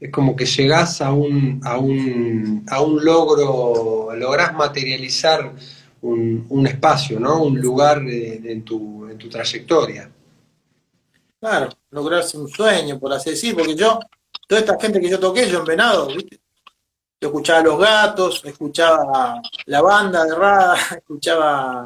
es 0.00 0.10
como 0.10 0.34
que 0.34 0.44
llegás 0.44 1.00
a 1.00 1.12
un, 1.12 1.60
a 1.62 1.78
un, 1.78 2.66
a 2.68 2.80
un 2.80 3.04
logro, 3.04 4.12
lográs 4.16 4.52
materializar 4.52 5.52
un, 6.00 6.44
un 6.48 6.66
espacio, 6.66 7.20
¿no? 7.20 7.44
Un 7.44 7.60
lugar 7.60 8.02
eh, 8.08 8.40
en, 8.44 8.64
tu, 8.64 9.08
en 9.08 9.16
tu 9.16 9.28
trayectoria. 9.28 10.10
Claro, 11.38 11.68
lograrse 11.90 12.36
un 12.36 12.48
sueño, 12.48 12.98
por 12.98 13.12
así 13.12 13.30
decir, 13.30 13.54
porque 13.54 13.76
yo, 13.76 14.00
toda 14.48 14.60
esta 14.60 14.76
gente 14.80 15.00
que 15.00 15.08
yo 15.08 15.20
toqué, 15.20 15.48
yo 15.48 15.60
en 15.60 15.64
Venado, 15.66 16.08
¿viste? 16.08 16.41
Yo 17.22 17.28
escuchaba 17.28 17.60
a 17.60 17.62
Los 17.62 17.78
Gatos, 17.78 18.42
escuchaba 18.44 19.40
la 19.66 19.80
banda 19.80 20.24
de 20.24 20.34
Rada, 20.34 20.76
escuchaba 20.96 21.84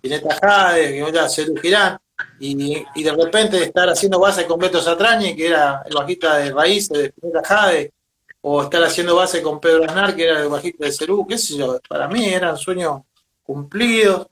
Pineta 0.00 0.38
Jade, 0.40 0.90
que 0.90 1.06
era 1.06 1.28
Cerú 1.28 1.54
Girán, 1.60 1.98
y, 2.40 2.82
y 2.94 3.02
de 3.02 3.12
repente 3.12 3.62
estar 3.62 3.90
haciendo 3.90 4.18
base 4.18 4.46
con 4.46 4.58
Beto 4.58 4.80
Satrañi, 4.80 5.36
que 5.36 5.48
era 5.48 5.82
el 5.84 5.94
bajista 5.94 6.38
de 6.38 6.50
Raíces 6.50 6.96
de 6.98 7.12
Pineta 7.12 7.42
Jade, 7.44 7.92
o 8.40 8.62
estar 8.62 8.82
haciendo 8.82 9.14
base 9.14 9.42
con 9.42 9.60
Pedro 9.60 9.84
Aznar, 9.84 10.16
que 10.16 10.24
era 10.24 10.40
el 10.40 10.48
bajista 10.48 10.86
de 10.86 10.92
Cerú, 10.92 11.26
qué 11.26 11.36
sé 11.36 11.58
yo, 11.58 11.78
para 11.86 12.08
mí 12.08 12.24
eran 12.24 12.56
sueños 12.56 13.02
cumplidos. 13.42 14.28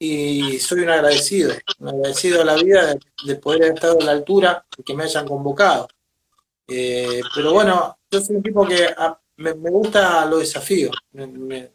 y 0.00 0.58
soy 0.58 0.80
un 0.80 0.90
agradecido, 0.90 1.52
un 1.78 1.88
agradecido 1.90 2.42
a 2.42 2.44
la 2.44 2.56
vida 2.56 2.86
de, 2.86 2.98
de 3.24 3.36
poder 3.36 3.62
haber 3.62 3.74
estado 3.74 4.00
a 4.00 4.04
la 4.04 4.12
altura 4.12 4.66
y 4.76 4.82
que 4.82 4.94
me 4.94 5.04
hayan 5.04 5.28
convocado. 5.28 5.86
Eh, 6.66 7.20
pero 7.34 7.52
bueno, 7.52 7.98
yo 8.10 8.20
soy 8.20 8.36
un 8.36 8.42
tipo 8.42 8.66
que 8.66 8.88
me, 9.38 9.54
me 9.54 9.70
gusta 9.70 10.24
los 10.26 10.40
desafíos. 10.40 10.94
Me- 11.12 11.72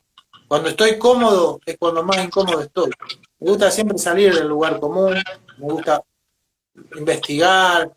cuando 0.47 0.69
estoy 0.69 0.99
cómodo 0.99 1.59
es 1.65 1.77
cuando 1.79 2.03
más 2.03 2.23
incómodo 2.23 2.61
estoy. 2.61 2.91
Me 3.39 3.49
gusta 3.49 3.71
siempre 3.71 3.97
salir 3.97 4.33
del 4.35 4.47
lugar 4.47 4.79
común, 4.79 5.15
me 5.57 5.65
gusta 5.67 6.03
investigar, 6.95 7.91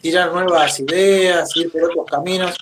tirar 0.00 0.32
nuevas 0.32 0.80
ideas, 0.80 1.56
ir 1.56 1.70
por 1.70 1.84
otros 1.84 2.06
caminos. 2.06 2.56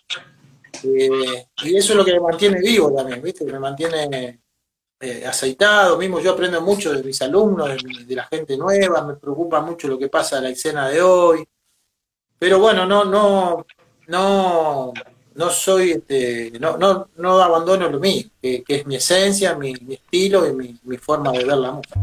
Eh, 0.84 1.46
y 1.64 1.76
eso 1.76 1.92
es 1.92 1.96
lo 1.96 2.04
que 2.04 2.12
me 2.12 2.20
mantiene 2.20 2.60
vivo 2.60 2.92
también, 2.94 3.22
¿viste? 3.22 3.44
Me 3.44 3.58
mantiene 3.58 4.40
eh, 5.00 5.24
aceitado. 5.26 5.96
Mismo 5.96 6.20
yo 6.20 6.32
aprendo 6.32 6.60
mucho 6.60 6.92
de 6.92 7.02
mis 7.02 7.20
alumnos, 7.22 7.68
de, 7.68 8.04
de 8.04 8.14
la 8.14 8.26
gente 8.26 8.56
nueva, 8.56 9.02
me 9.02 9.14
preocupa 9.14 9.60
mucho 9.60 9.88
lo 9.88 9.98
que 9.98 10.08
pasa 10.08 10.38
en 10.38 10.44
la 10.44 10.50
escena 10.50 10.88
de 10.88 11.00
hoy. 11.00 11.48
Pero 12.38 12.58
bueno, 12.58 12.86
no, 12.86 13.04
no, 13.04 13.66
no, 14.06 14.92
no 15.38 15.50
soy, 15.50 15.92
este, 15.92 16.52
no, 16.58 16.76
no, 16.76 17.08
no 17.16 17.40
abandono 17.40 17.88
lo 17.88 18.00
mío, 18.00 18.24
que, 18.42 18.64
es 18.66 18.86
mi 18.86 18.96
esencia, 18.96 19.54
mi, 19.54 19.72
estilo 19.88 20.48
y 20.48 20.52
mi, 20.52 20.76
mi 20.82 20.96
forma 20.96 21.30
de 21.30 21.44
ver 21.44 21.56
la 21.56 21.70
música. 21.70 22.00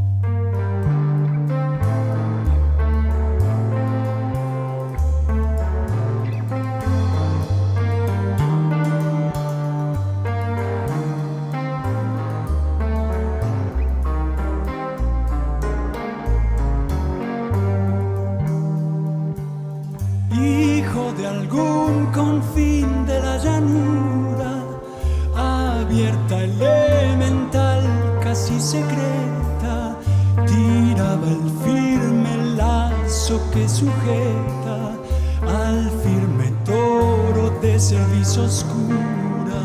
hijo 20.31 21.13
de 21.13 21.27
algún 21.27 22.05
confín 22.13 22.94
de 23.15 23.21
la 23.21 23.37
llanura, 23.37 24.51
abierta 25.35 26.43
elemental, 26.43 27.83
casi 28.21 28.59
secreta, 28.59 29.95
tiraba 30.45 31.27
el 31.27 31.49
firme 31.63 32.35
lazo 32.57 33.39
que 33.53 33.67
sujeta 33.69 34.77
al 35.47 35.89
firme 36.03 36.51
toro 36.65 37.49
de 37.61 37.79
servicio 37.79 38.43
oscura. 38.43 39.61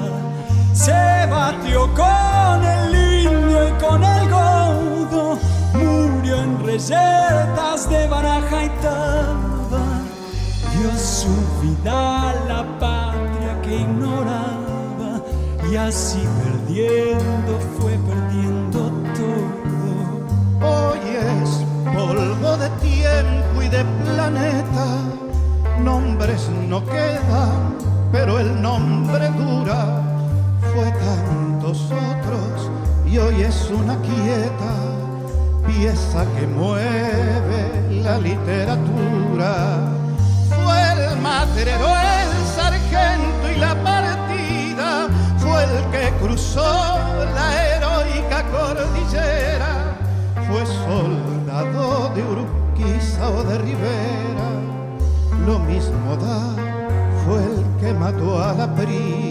Se 0.72 1.26
batió 1.28 1.92
con 1.94 2.64
el 2.64 2.94
indio 3.24 3.68
y 3.68 3.72
con 3.84 4.04
el 4.04 4.30
godo, 4.30 5.38
murió 5.74 6.36
en 6.36 6.64
reyertas 6.64 7.88
de 7.90 8.06
baraja 8.06 8.64
y 8.64 8.68
taba 8.82 9.86
dio 10.72 10.90
su 10.96 11.34
vida 11.62 12.30
a 12.30 12.34
la 12.48 12.78
patria 12.78 13.09
ignoraba 13.74 15.22
y 15.70 15.76
así 15.76 16.22
perdiendo 16.42 17.58
fue 17.78 17.92
perdiendo 17.92 18.90
todo. 19.14 19.70
Hoy 20.62 20.98
es 21.16 21.94
polvo 21.94 22.56
de 22.56 22.68
tiempo 22.80 23.62
y 23.62 23.68
de 23.68 23.84
planeta, 24.04 24.86
nombres 25.82 26.48
no 26.68 26.84
quedan, 26.84 27.76
pero 28.12 28.38
el 28.38 28.60
nombre 28.60 29.30
dura. 29.30 30.02
Fue 30.74 30.84
tantos 30.84 31.86
otros 31.90 32.70
y 33.06 33.18
hoy 33.18 33.42
es 33.42 33.70
una 33.70 33.96
quieta 34.02 34.72
pieza 35.66 36.24
que 36.38 36.46
mueve 36.46 38.02
la 38.02 38.18
literatura. 38.18 39.90
Fue 40.48 40.92
el 40.92 41.20
matrero, 41.20 41.86
el 41.86 42.46
sargento 42.54 43.39
el 45.70 45.84
que 45.90 46.10
cruzó 46.20 46.98
la 47.34 47.46
heroica 47.66 48.44
cordillera, 48.50 49.96
fue 50.48 50.66
soldado 50.66 52.10
de 52.14 52.22
Urquiza 52.22 53.28
o 53.28 53.44
de 53.44 53.58
Rivera, 53.58 54.50
lo 55.46 55.58
mismo 55.60 56.16
da, 56.16 56.54
fue 57.24 57.42
el 57.42 57.64
que 57.80 57.92
mató 57.94 58.42
a 58.42 58.52
la 58.52 58.74
prida. 58.74 59.29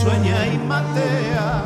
Sueña 0.00 0.46
y 0.46 0.56
matea, 0.58 1.62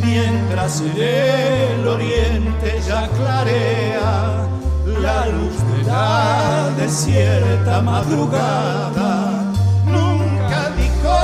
mientras 0.00 0.80
en 0.80 1.80
el 1.80 1.88
oriente 1.88 2.80
ya 2.86 3.08
clarea 3.08 4.46
la 4.86 5.26
luz 5.26 5.56
de 5.70 5.82
la 5.90 6.70
desierta 6.76 7.80
madrugada. 7.82 9.52
Nunca 9.86 10.70
dijo 10.78 11.14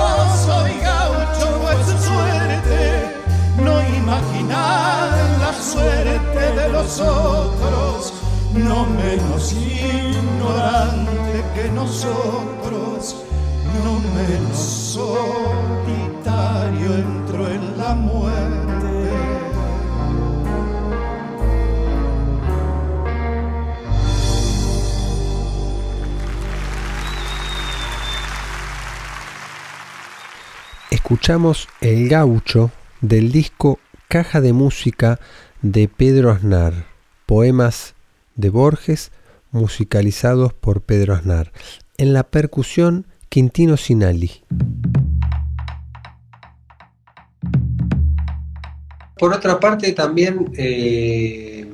soy 0.47 0.73
gaucho 0.81 1.47
fue 1.61 1.77
su 1.85 1.97
suerte, 2.09 2.81
no 3.59 3.75
imaginar 4.03 5.09
la 5.39 5.53
suerte 5.53 6.45
de 6.61 6.69
los 6.71 6.99
otros, 7.01 8.13
no 8.55 8.87
menos 8.87 9.53
ignorante 9.53 11.45
que 11.55 11.69
nosotros 11.71 13.15
no 13.85 14.01
menos 14.15 14.91
entró 16.95 17.49
en 17.49 17.79
la 17.79 17.95
muerte. 17.95 19.11
Escuchamos 30.91 31.69
El 31.81 32.09
Gaucho 32.09 32.71
del 33.01 33.33
disco 33.33 33.79
Caja 34.09 34.41
de 34.41 34.53
Música 34.53 35.21
de 35.63 35.89
Pedro 35.89 36.31
Aznar, 36.31 36.87
poemas 37.27 37.95
de 38.35 38.51
Borges 38.51 39.13
musicalizados 39.53 40.53
por 40.53 40.83
Pedro 40.83 41.15
Aznar. 41.15 41.53
En 41.97 42.13
la 42.13 42.25
percusión, 42.25 43.07
Quintino 43.29 43.77
Sinali. 43.77 44.43
Por 49.21 49.35
otra 49.35 49.61
parte, 49.61 49.93
también 49.93 50.51
eh, 50.57 51.66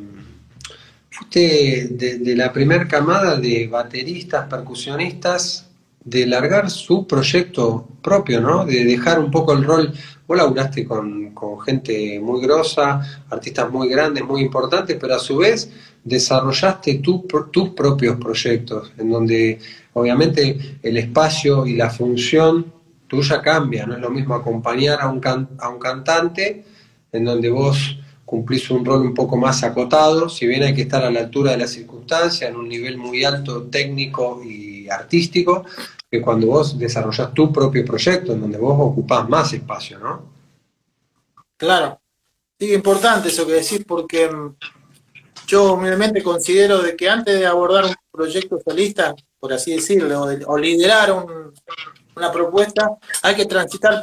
fuiste 1.10 1.88
de, 1.92 2.34
la 2.34 2.52
primera 2.52 2.88
camada 2.88 3.36
de 3.36 3.68
bateristas, 3.68 4.48
percusionistas, 4.48 5.68
de 6.04 6.26
largar 6.26 6.68
su 6.70 7.06
proyecto 7.06 7.86
propio, 8.02 8.40
¿no? 8.40 8.64
De 8.66 8.84
dejar 8.84 9.20
un 9.20 9.30
poco 9.30 9.52
el 9.52 9.62
rol 9.64 9.92
vos 10.26 10.36
laburaste 10.36 10.84
con, 10.84 11.30
con 11.34 11.60
gente 11.60 12.18
muy 12.18 12.40
grosa, 12.42 13.22
artistas 13.30 13.70
muy 13.70 13.88
grandes, 13.88 14.24
muy 14.24 14.40
importantes, 14.42 14.96
pero 15.00 15.14
a 15.14 15.20
su 15.20 15.36
vez 15.36 15.70
desarrollaste 16.02 16.94
tu- 16.96 17.26
tus 17.52 17.68
propios 17.70 18.16
proyectos, 18.18 18.92
en 18.98 19.08
donde 19.10 19.60
obviamente 19.92 20.78
el 20.82 20.96
espacio 20.96 21.64
y 21.64 21.76
la 21.76 21.90
función 21.90 22.72
tuya 23.06 23.40
cambia, 23.40 23.86
no 23.86 23.94
es 23.94 24.00
lo 24.00 24.10
mismo 24.10 24.34
acompañar 24.34 25.00
a 25.00 25.08
un, 25.08 25.20
can- 25.20 25.50
a 25.60 25.68
un 25.68 25.78
cantante, 25.78 26.64
en 27.16 27.24
donde 27.24 27.50
vos 27.50 27.98
cumplís 28.24 28.70
un 28.70 28.84
rol 28.84 29.02
un 29.02 29.14
poco 29.14 29.36
más 29.36 29.62
acotado, 29.62 30.28
si 30.28 30.46
bien 30.46 30.62
hay 30.64 30.74
que 30.74 30.82
estar 30.82 31.04
a 31.04 31.10
la 31.10 31.20
altura 31.20 31.52
de 31.52 31.58
la 31.58 31.66
circunstancia, 31.68 32.48
en 32.48 32.56
un 32.56 32.68
nivel 32.68 32.96
muy 32.98 33.24
alto 33.24 33.64
técnico 33.64 34.42
y 34.44 34.88
artístico, 34.88 35.64
que 36.10 36.20
cuando 36.20 36.48
vos 36.48 36.78
desarrollás 36.78 37.32
tu 37.34 37.52
propio 37.52 37.84
proyecto, 37.84 38.32
en 38.32 38.40
donde 38.40 38.58
vos 38.58 38.76
ocupás 38.78 39.28
más 39.28 39.52
espacio, 39.52 39.98
¿no? 39.98 40.22
Claro. 41.56 42.00
Sí, 42.58 42.72
importante 42.72 43.28
eso 43.28 43.46
que 43.46 43.52
decís 43.54 43.84
porque 43.86 44.28
mm, 44.28 44.56
yo 45.46 45.74
humildemente 45.74 46.22
considero 46.22 46.82
de 46.82 46.96
que 46.96 47.08
antes 47.08 47.38
de 47.38 47.46
abordar 47.46 47.84
un 47.86 47.94
proyecto 48.10 48.58
solista, 48.64 49.14
por 49.38 49.52
así 49.52 49.72
decirlo, 49.74 50.22
o, 50.22 50.26
de- 50.26 50.44
o 50.46 50.56
liderar 50.56 51.12
un- 51.12 51.52
una 52.16 52.32
propuesta, 52.32 52.90
hay 53.22 53.34
que 53.36 53.44
transitar 53.46 54.02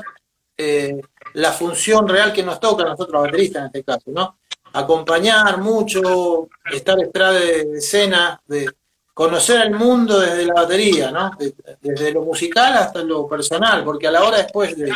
eh, 0.57 1.01
la 1.33 1.51
función 1.51 2.07
real 2.07 2.31
que 2.33 2.43
nos 2.43 2.59
toca 2.59 2.83
a 2.83 2.87
nosotros, 2.87 3.23
bateristas 3.23 3.61
en 3.61 3.65
este 3.67 3.83
caso, 3.83 4.11
¿no? 4.11 4.37
Acompañar 4.73 5.57
mucho, 5.59 6.49
estar 6.71 6.97
detrás 6.97 7.33
de 7.35 7.77
escena, 7.77 8.41
de 8.47 8.69
conocer 9.13 9.61
el 9.61 9.71
mundo 9.75 10.19
desde 10.19 10.45
la 10.45 10.53
batería, 10.55 11.11
¿no? 11.11 11.31
De- 11.37 11.53
desde 11.81 12.11
lo 12.11 12.21
musical 12.23 12.73
hasta 12.73 13.03
lo 13.03 13.27
personal, 13.27 13.83
porque 13.83 14.07
a 14.07 14.11
la 14.11 14.23
hora 14.23 14.37
después 14.37 14.75
de, 14.75 14.91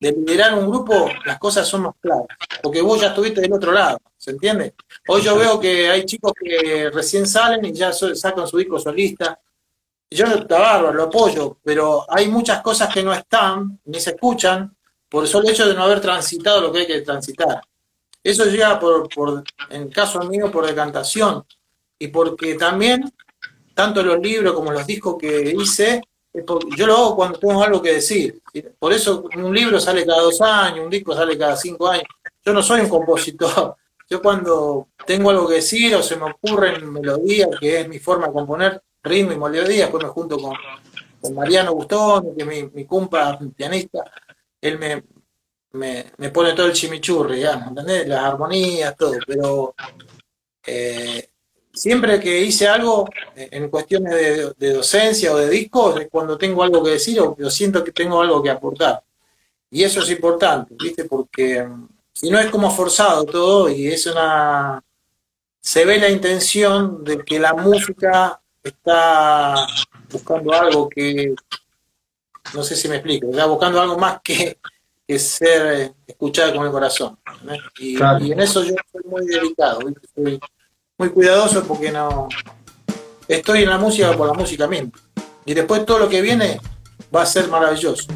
de 0.00 0.12
liderar 0.12 0.54
un 0.54 0.70
grupo, 0.70 1.08
las 1.26 1.38
cosas 1.38 1.66
son 1.68 1.82
más 1.82 1.94
claras, 2.00 2.26
porque 2.62 2.80
vos 2.80 3.00
ya 3.00 3.08
estuviste 3.08 3.40
del 3.42 3.52
otro 3.52 3.72
lado, 3.72 3.98
¿se 4.16 4.30
entiende? 4.30 4.74
Hoy 5.08 5.20
yo 5.22 5.36
veo 5.36 5.60
que 5.60 5.90
hay 5.90 6.04
chicos 6.06 6.32
que 6.38 6.90
recién 6.90 7.26
salen 7.26 7.64
y 7.64 7.72
ya 7.72 7.92
sacan 7.92 8.46
su 8.46 8.56
disco 8.56 8.78
solista. 8.78 9.38
Yo 10.10 10.26
está 10.26 10.58
bárbaro, 10.60 10.94
lo 10.94 11.02
apoyo, 11.04 11.58
pero 11.62 12.06
hay 12.08 12.28
muchas 12.28 12.62
cosas 12.62 12.92
que 12.92 13.02
no 13.02 13.12
están, 13.12 13.80
ni 13.86 13.98
se 14.00 14.10
escuchan, 14.10 14.74
por 15.14 15.22
el 15.22 15.30
solo 15.30 15.48
hecho 15.48 15.68
de 15.68 15.74
no 15.74 15.84
haber 15.84 16.00
transitado 16.00 16.60
lo 16.60 16.72
que 16.72 16.80
hay 16.80 16.86
que 16.88 17.00
transitar. 17.02 17.62
Eso 18.20 18.46
llega 18.46 18.80
por, 18.80 19.08
por 19.08 19.44
en 19.70 19.82
el 19.82 19.90
caso 19.90 20.18
mío, 20.24 20.50
por 20.50 20.66
decantación, 20.66 21.44
y 21.96 22.08
porque 22.08 22.56
también, 22.56 23.12
tanto 23.74 24.02
los 24.02 24.18
libros 24.18 24.54
como 24.54 24.72
los 24.72 24.84
discos 24.84 25.14
que 25.16 25.54
hice, 25.56 26.02
yo 26.76 26.86
lo 26.88 26.96
hago 26.96 27.14
cuando 27.14 27.38
tengo 27.38 27.62
algo 27.62 27.80
que 27.80 27.92
decir. 27.92 28.42
Por 28.76 28.92
eso 28.92 29.28
un 29.36 29.54
libro 29.54 29.78
sale 29.78 30.04
cada 30.04 30.20
dos 30.20 30.40
años, 30.40 30.84
un 30.84 30.90
disco 30.90 31.14
sale 31.14 31.38
cada 31.38 31.54
cinco 31.54 31.86
años. 31.86 32.06
Yo 32.44 32.52
no 32.52 32.60
soy 32.60 32.80
un 32.80 32.88
compositor. 32.88 33.76
Yo 34.10 34.20
cuando 34.20 34.88
tengo 35.06 35.30
algo 35.30 35.46
que 35.46 35.54
decir 35.54 35.94
o 35.94 36.02
se 36.02 36.16
me 36.16 36.28
ocurren 36.28 36.92
melodías, 36.92 37.50
que 37.60 37.82
es 37.82 37.88
mi 37.88 38.00
forma 38.00 38.26
de 38.26 38.32
componer, 38.32 38.82
ritmo 39.04 39.32
y 39.32 39.38
melodía, 39.38 39.84
después 39.84 40.02
me 40.02 40.10
junto 40.10 40.38
con, 40.38 40.54
con 41.20 41.34
Mariano 41.36 41.72
Gustón, 41.72 42.34
que 42.34 42.42
es 42.42 42.48
mi, 42.48 42.64
mi 42.74 42.84
compa 42.84 43.38
pianista, 43.56 44.02
él 44.64 44.78
me, 44.78 45.04
me, 45.72 46.12
me 46.16 46.30
pone 46.30 46.54
todo 46.54 46.66
el 46.66 46.72
chimichurri, 46.72 47.36
digamos, 47.36 47.68
¿entendés? 47.68 48.08
Las 48.08 48.24
armonías, 48.24 48.96
todo, 48.96 49.14
pero 49.26 49.74
eh, 50.66 51.28
siempre 51.72 52.18
que 52.18 52.40
hice 52.40 52.66
algo 52.66 53.08
eh, 53.36 53.48
en 53.52 53.68
cuestiones 53.68 54.56
de, 54.56 54.72
docencia 54.72 55.32
o 55.32 55.36
de 55.36 55.50
discos, 55.50 56.00
es 56.00 56.08
cuando 56.10 56.38
tengo 56.38 56.62
algo 56.62 56.82
que 56.82 56.92
decir 56.92 57.20
o, 57.20 57.36
o 57.38 57.50
siento 57.50 57.84
que 57.84 57.92
tengo 57.92 58.20
algo 58.22 58.42
que 58.42 58.50
aportar. 58.50 59.02
Y 59.70 59.82
eso 59.82 60.00
es 60.00 60.10
importante, 60.10 60.74
¿viste? 60.78 61.04
Porque 61.04 61.62
mm, 61.62 61.88
si 62.12 62.30
no 62.30 62.38
es 62.38 62.50
como 62.50 62.70
forzado 62.70 63.24
todo 63.24 63.68
y 63.68 63.88
es 63.88 64.06
una... 64.06 64.82
Se 65.60 65.84
ve 65.84 65.98
la 65.98 66.10
intención 66.10 67.02
de 67.04 67.24
que 67.24 67.38
la 67.38 67.54
música 67.54 68.40
está 68.62 69.66
buscando 70.10 70.52
algo 70.52 70.88
que... 70.88 71.34
No 72.52 72.62
sé 72.62 72.76
si 72.76 72.88
me 72.88 72.96
explico, 72.96 73.28
está 73.30 73.46
buscando 73.46 73.80
algo 73.80 73.96
más 73.98 74.20
que, 74.22 74.58
que 75.06 75.18
ser 75.18 75.80
eh, 75.80 75.94
escuchada 76.06 76.54
con 76.54 76.66
el 76.66 76.70
corazón. 76.72 77.18
Y, 77.78 77.96
Claro. 77.96 78.24
y 78.24 78.32
en 78.32 78.40
eso 78.40 78.62
yo 78.62 78.74
soy 78.92 79.02
muy 79.04 79.26
delicado, 79.26 79.80
¿viste? 79.80 80.08
Soy 80.14 80.40
muy 80.98 81.08
cuidadoso 81.10 81.64
porque 81.64 81.90
no... 81.90 82.28
Estoy 83.26 83.62
en 83.62 83.70
la 83.70 83.78
música 83.78 84.12
por 84.16 84.26
la 84.26 84.34
música 84.34 84.66
misma. 84.68 84.90
Y 85.46 85.54
después 85.54 85.86
todo 85.86 85.98
lo 86.00 86.08
que 86.08 86.20
viene 86.20 86.60
va 87.14 87.22
a 87.22 87.26
ser 87.26 87.48
maravilloso. 87.48 88.06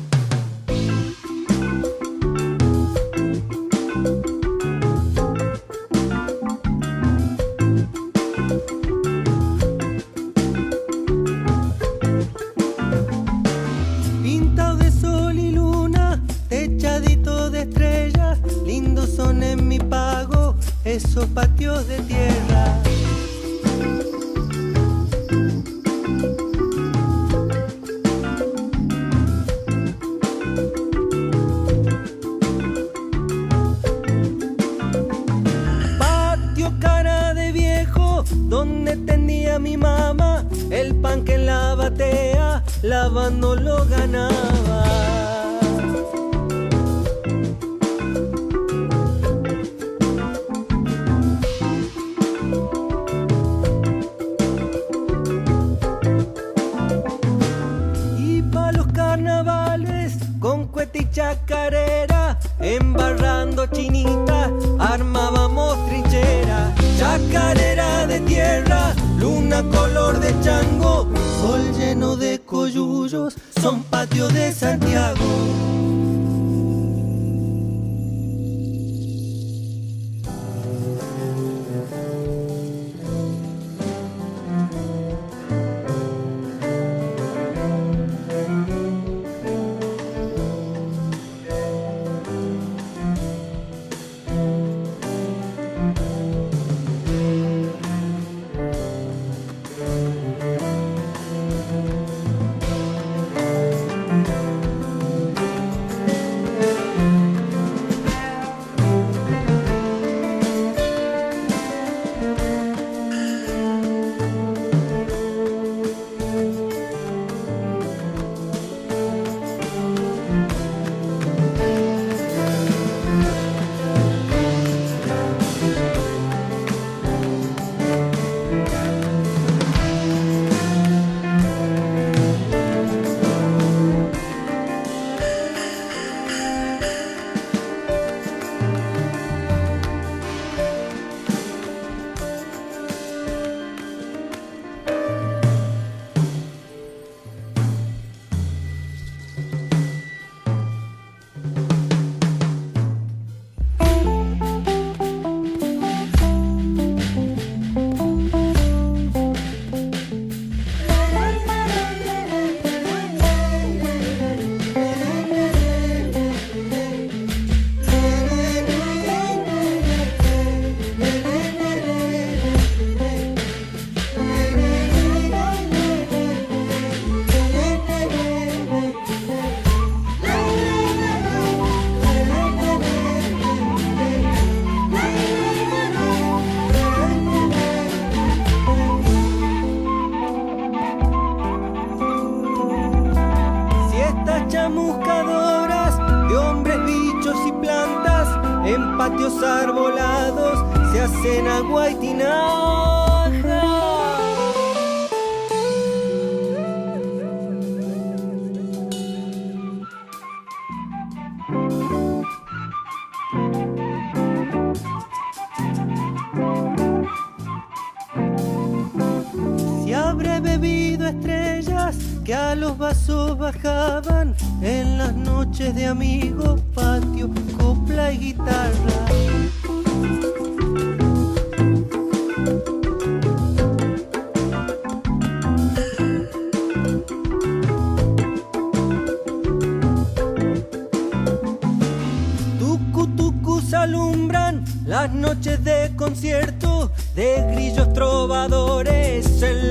Estrellas 221.09 221.97
que 222.25 222.35
a 222.35 222.55
los 222.55 222.77
vasos 222.77 223.39
bajaban 223.39 224.35
en 224.61 224.99
las 224.99 225.15
noches 225.15 225.75
de 225.75 225.87
amigos, 225.87 226.61
patio, 226.75 227.31
copla 227.59 228.13
y 228.13 228.19
guitarra. 228.19 228.73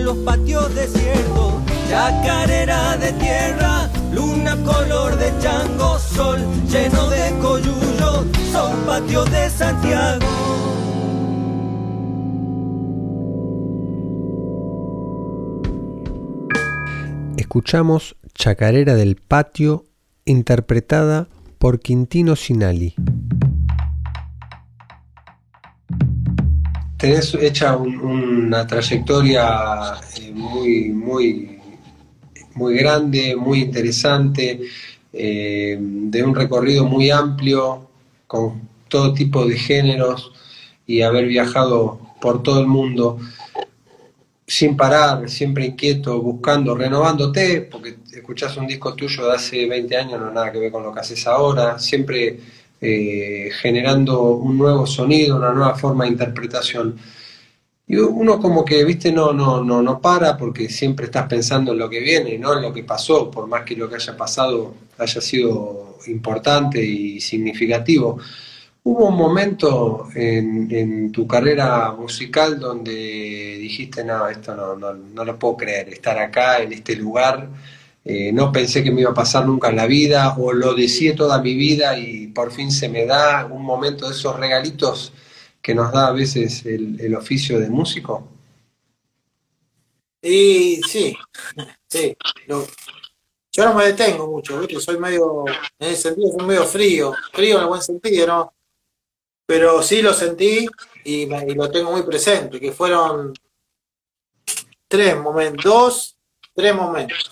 Los 0.07 0.17
patios 0.19 0.73
desiertos. 0.73 1.55
Chacarera 1.89 2.95
de 2.95 3.11
tierra, 3.13 3.89
luna 4.13 4.55
color 4.63 5.17
de 5.17 5.33
chango, 5.39 5.99
sol 5.99 6.39
lleno 6.71 7.09
de 7.09 7.37
coyullo, 7.41 8.23
son 8.53 8.71
patios 8.85 9.29
de 9.29 9.49
Santiago. 9.49 10.25
Escuchamos 17.35 18.15
Chacarera 18.33 18.95
del 18.95 19.17
Patio, 19.17 19.85
interpretada 20.23 21.27
por 21.57 21.79
Quintino 21.79 22.37
Sinali. 22.37 22.95
Tenés 26.97 27.33
hecha 27.35 27.75
un- 27.77 27.99
una 27.99 28.65
trayectoria 28.65 29.95
eh, 30.19 30.31
muy, 30.33 30.89
muy, 30.89 31.59
muy 32.55 32.75
grande, 32.77 33.35
muy 33.35 33.59
interesante, 33.61 34.61
eh, 35.13 35.77
de 35.79 36.23
un 36.23 36.33
recorrido 36.33 36.85
muy 36.85 37.11
amplio, 37.11 37.87
con 38.25 38.67
todo 38.89 39.13
tipo 39.13 39.45
de 39.45 39.57
géneros 39.57 40.31
y 40.87 41.01
haber 41.01 41.27
viajado 41.27 41.99
por 42.19 42.41
todo 42.41 42.61
el 42.61 42.67
mundo 42.67 43.19
sin 44.47 44.77
parar, 44.77 45.29
siempre 45.29 45.65
inquieto, 45.65 46.21
buscando, 46.21 46.73
renovándote, 46.73 47.61
porque 47.69 47.97
escuchás 48.13 48.55
un 48.55 48.65
disco 48.65 48.95
tuyo 48.95 49.27
de 49.27 49.35
hace 49.35 49.65
20 49.67 49.97
años, 49.97 50.21
no 50.21 50.31
nada 50.31 50.51
que 50.53 50.59
ver 50.59 50.71
con 50.71 50.83
lo 50.83 50.93
que 50.93 51.01
haces 51.01 51.27
ahora, 51.27 51.77
siempre 51.79 52.39
eh, 52.81 53.49
generando 53.59 54.31
un 54.33 54.57
nuevo 54.57 54.85
sonido, 54.85 55.37
una 55.37 55.51
nueva 55.51 55.75
forma 55.75 56.05
de 56.05 56.11
interpretación. 56.11 56.97
Y 57.87 57.95
uno 57.95 58.39
como 58.39 58.65
que, 58.65 58.83
viste, 58.83 59.11
no, 59.11 59.31
no, 59.33 59.63
no, 59.63 59.81
no 59.81 60.01
para 60.01 60.37
porque 60.37 60.69
siempre 60.69 61.05
estás 61.05 61.27
pensando 61.27 61.71
en 61.71 61.79
lo 61.79 61.89
que 61.89 62.01
viene 62.01 62.37
no 62.37 62.53
en 62.53 62.61
lo 62.61 62.73
que 62.73 62.83
pasó, 62.83 63.31
por 63.31 63.47
más 63.47 63.63
que 63.63 63.75
lo 63.75 63.89
que 63.89 63.95
haya 63.95 64.15
pasado 64.17 64.75
haya 64.97 65.21
sido 65.21 65.97
importante 66.07 66.83
y 66.83 67.19
significativo. 67.21 68.19
¿Hubo 68.83 69.07
un 69.07 69.17
momento 69.17 70.07
en, 70.15 70.69
en 70.71 71.11
tu 71.11 71.27
carrera 71.27 71.91
musical 71.93 72.59
donde 72.59 73.57
dijiste, 73.57 74.03
no, 74.03 74.27
esto 74.27 74.55
no, 74.55 74.75
no, 74.75 74.93
no 74.93 75.25
lo 75.25 75.37
puedo 75.37 75.57
creer, 75.57 75.89
estar 75.89 76.17
acá, 76.17 76.61
en 76.61 76.73
este 76.73 76.95
lugar, 76.95 77.49
eh, 78.07 78.31
no 78.31 78.51
pensé 78.51 78.83
que 78.83 78.91
me 78.91 79.01
iba 79.01 79.11
a 79.11 79.13
pasar 79.13 79.45
nunca 79.45 79.69
en 79.69 79.75
la 79.75 79.85
vida, 79.85 80.35
o 80.37 80.53
lo 80.53 80.73
deseé 80.73 81.13
toda 81.13 81.41
mi 81.41 81.55
vida 81.55 81.97
y 81.99 82.27
por 82.27 82.51
fin 82.51 82.71
se 82.71 82.87
me 82.89 83.05
da 83.05 83.45
un 83.47 83.63
momento 83.63 84.07
de 84.07 84.13
esos 84.15 84.37
regalitos 84.39 85.11
que 85.61 85.75
nos 85.75 85.91
da 85.91 86.07
a 86.07 86.11
veces 86.13 86.65
el, 86.65 87.13
oficio 87.15 87.59
de 87.59 87.69
músico? 87.69 88.27
Y 90.21 90.81
sí, 90.83 91.15
sí. 91.89 92.15
lo- 92.47 92.65
yo 93.51 93.65
no 93.65 93.73
me 93.73 93.85
detengo 93.87 94.27
mucho. 94.27 94.61
Soy 94.79 94.97
medio, 94.99 95.43
en 95.79 95.89
ese 95.91 96.03
sentido, 96.03 96.31
soy 96.37 96.45
medio 96.47 96.63
frío, 96.65 97.13
frío 97.33 97.55
en 97.57 97.61
el 97.63 97.67
buen 97.67 97.81
sentido, 97.81 98.27
¿no? 98.27 98.53
Pero 99.45 99.81
sí 99.81 100.01
lo 100.01 100.13
sentí 100.13 100.67
y, 101.03 101.23
y 101.23 101.55
lo 101.55 101.69
tengo 101.71 101.91
muy 101.91 102.03
presente, 102.03 102.59
que 102.59 102.71
fueron 102.71 103.33
tres 104.87 105.17
momentos, 105.17 105.63
dos, 105.63 106.17
tres 106.53 106.75
momentos. 106.75 107.31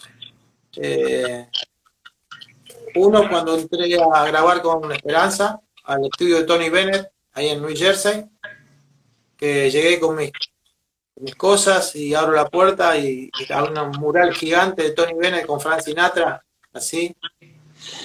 Eh, 0.77 1.47
uno 2.95 3.27
cuando 3.29 3.57
entré 3.57 3.97
a 4.01 4.25
grabar 4.25 4.61
con 4.61 4.91
Esperanza 4.91 5.59
al 5.83 6.05
estudio 6.05 6.37
de 6.37 6.43
Tony 6.45 6.69
Bennett, 6.69 7.11
ahí 7.33 7.49
en 7.49 7.61
New 7.61 7.75
Jersey, 7.75 8.25
que 9.37 9.69
llegué 9.69 9.99
con 9.99 10.15
mis 10.15 11.35
cosas 11.35 11.95
y 11.95 12.13
abro 12.15 12.33
la 12.33 12.47
puerta 12.47 12.97
y 12.97 13.29
está 13.39 13.63
un 13.63 13.91
mural 13.99 14.33
gigante 14.33 14.83
de 14.83 14.91
Tony 14.91 15.13
Bennett 15.13 15.45
con 15.45 15.59
Frank 15.59 15.81
Sinatra, 15.81 16.43
así, 16.73 17.15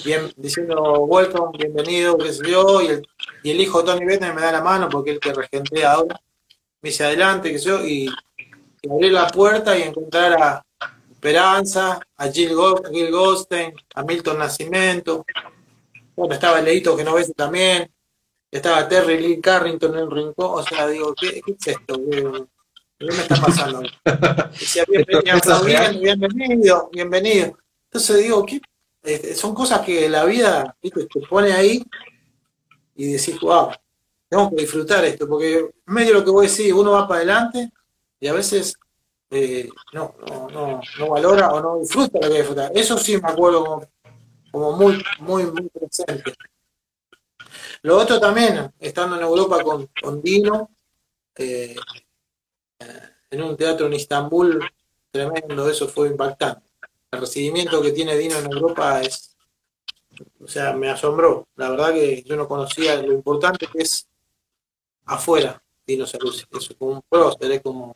bien, 0.05 0.33
diciendo 0.37 0.81
welcome, 1.05 1.57
bienvenido, 1.57 2.19
qué 2.19 2.33
sé 2.33 2.51
yo, 2.51 2.83
y 2.83 2.89
el, 2.89 3.09
y 3.43 3.51
el 3.53 3.61
hijo 3.61 3.83
de 3.83 3.93
Tony 3.93 4.05
Bennett 4.05 4.35
me 4.35 4.43
da 4.43 4.53
la 4.53 4.63
mano 4.63 4.89
porque 4.89 5.11
es 5.11 5.15
el 5.17 5.21
que 5.21 5.33
regentea 5.33 5.93
ahora, 5.93 6.21
me 6.83 6.91
dice 6.91 7.05
adelante, 7.05 7.53
qué 7.53 7.59
sé 7.59 7.69
yo, 7.69 7.85
y, 7.85 8.11
y 8.83 8.91
abrí 8.91 9.11
la 9.11 9.29
puerta 9.29 9.79
y 9.79 9.83
encontrar 9.83 10.33
a 10.43 10.65
Esperanza, 11.21 12.01
a 12.17 12.29
Gil 12.29 12.55
Goldstein, 12.55 13.75
a 13.95 14.03
Milton 14.03 14.39
Nascimento, 14.39 15.27
bueno, 16.17 16.33
estaba 16.33 16.61
el 16.61 16.65
Leito 16.65 16.97
que 16.97 17.05
no 17.05 17.13
ves 17.13 17.31
también, 17.37 17.91
estaba 18.51 18.89
Terry 18.89 19.21
Lee 19.21 19.39
Carrington 19.39 19.93
en 19.93 20.01
el 20.01 20.11
rincón, 20.11 20.61
o 20.61 20.63
sea, 20.63 20.89
digo, 20.89 21.15
¿qué, 21.15 21.43
qué 21.45 21.53
es 21.53 21.67
esto? 21.67 22.01
¿Qué, 22.11 22.47
¿Qué 22.99 23.05
me 23.05 23.19
está 23.19 23.37
pasando? 23.37 23.83
Decía, 24.59 24.85
bienvenido, 24.89 25.37
Esto 25.37 25.51
es 25.53 25.59
aplaudiendo, 25.59 26.01
bienvenido, 26.01 26.91
bienvenido. 26.91 27.59
Entonces 27.85 28.23
digo, 28.23 28.47
¿qué? 28.47 29.35
Son 29.35 29.55
cosas 29.55 29.83
que 29.83 30.09
la 30.09 30.25
vida 30.25 30.75
¿viste? 30.83 31.07
te 31.07 31.21
pone 31.21 31.53
ahí 31.53 31.83
y 32.97 33.13
decís, 33.13 33.39
wow, 33.41 33.73
tengo 34.27 34.49
que 34.49 34.63
disfrutar 34.63 35.05
esto, 35.05 35.29
porque 35.29 35.71
medio 35.85 36.15
lo 36.15 36.25
que 36.25 36.31
voy 36.31 36.47
a 36.47 36.49
decir, 36.49 36.73
uno 36.73 36.93
va 36.93 37.07
para 37.07 37.19
adelante 37.19 37.71
y 38.19 38.27
a 38.27 38.33
veces 38.33 38.75
eh, 39.31 39.69
no, 39.93 40.17
no, 40.27 40.49
no, 40.51 40.81
no 40.99 41.09
valora 41.09 41.53
o 41.53 41.61
no 41.61 41.79
disfruta 41.79 42.19
lo 42.21 42.29
que 42.29 42.39
disfrutar. 42.39 42.73
Eso 42.75 42.99
sí 42.99 43.17
me 43.21 43.29
acuerdo 43.29 43.89
como, 44.51 44.73
muy, 44.73 45.03
muy, 45.21 45.47
muy 45.47 45.69
presente. 45.69 46.35
Lo 47.83 47.97
otro 47.97 48.21
también, 48.21 48.73
estando 48.79 49.17
en 49.17 49.23
Europa 49.23 49.63
con, 49.63 49.89
con 50.03 50.21
Dino, 50.21 50.71
eh, 51.37 51.77
en 53.31 53.43
un 53.43 53.57
teatro 53.57 53.87
en 53.87 53.95
Istambul, 53.95 54.61
tremendo, 55.11 55.69
eso 55.69 55.89
fue 55.89 56.09
impactante. 56.09 56.69
El 57.11 57.21
recibimiento 57.21 57.81
que 57.81 57.93
tiene 57.93 58.17
Dino 58.17 58.37
en 58.37 58.53
Europa 58.53 59.01
es, 59.01 59.37
o 60.43 60.49
sea, 60.49 60.73
me 60.73 60.91
asombró. 60.91 61.49
La 61.57 61.71
verdad 61.71 61.93
que 61.93 62.23
yo 62.25 62.37
no 62.37 62.49
conocía 62.49 63.01
lo 63.01 63.13
importante 63.13 63.67
que 63.67 63.83
es 63.83 64.09
afuera 65.07 65.63
Dino 65.87 66.07
Saluzzi. 66.07 66.45
Eso 66.51 66.73
es 66.73 66.77
como 66.79 66.93
un 66.93 67.03
prócer, 67.09 67.53
es 67.53 67.63
como, 67.63 67.95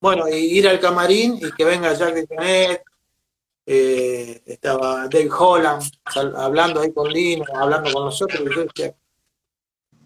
bueno, 0.00 0.28
y 0.28 0.34
ir 0.58 0.68
al 0.68 0.80
camarín 0.80 1.38
y 1.40 1.50
que 1.52 1.64
venga 1.64 1.92
Jack 1.94 2.14
de 2.14 2.26
Canet, 2.26 2.82
eh, 3.66 4.42
estaba 4.46 5.08
Dave 5.08 5.28
Holland 5.36 5.82
hablando 6.36 6.80
ahí 6.80 6.92
con 6.92 7.12
Dino, 7.12 7.44
hablando 7.54 7.92
con 7.92 8.04
nosotros, 8.06 8.40
y 8.40 8.54
yo 8.54 8.62
decía, 8.64 8.94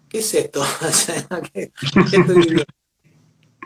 ¿qué 0.09 0.19
es 0.19 0.33
esto? 0.33 0.63
¿qué- 1.53 1.71
estoy? 2.11 2.65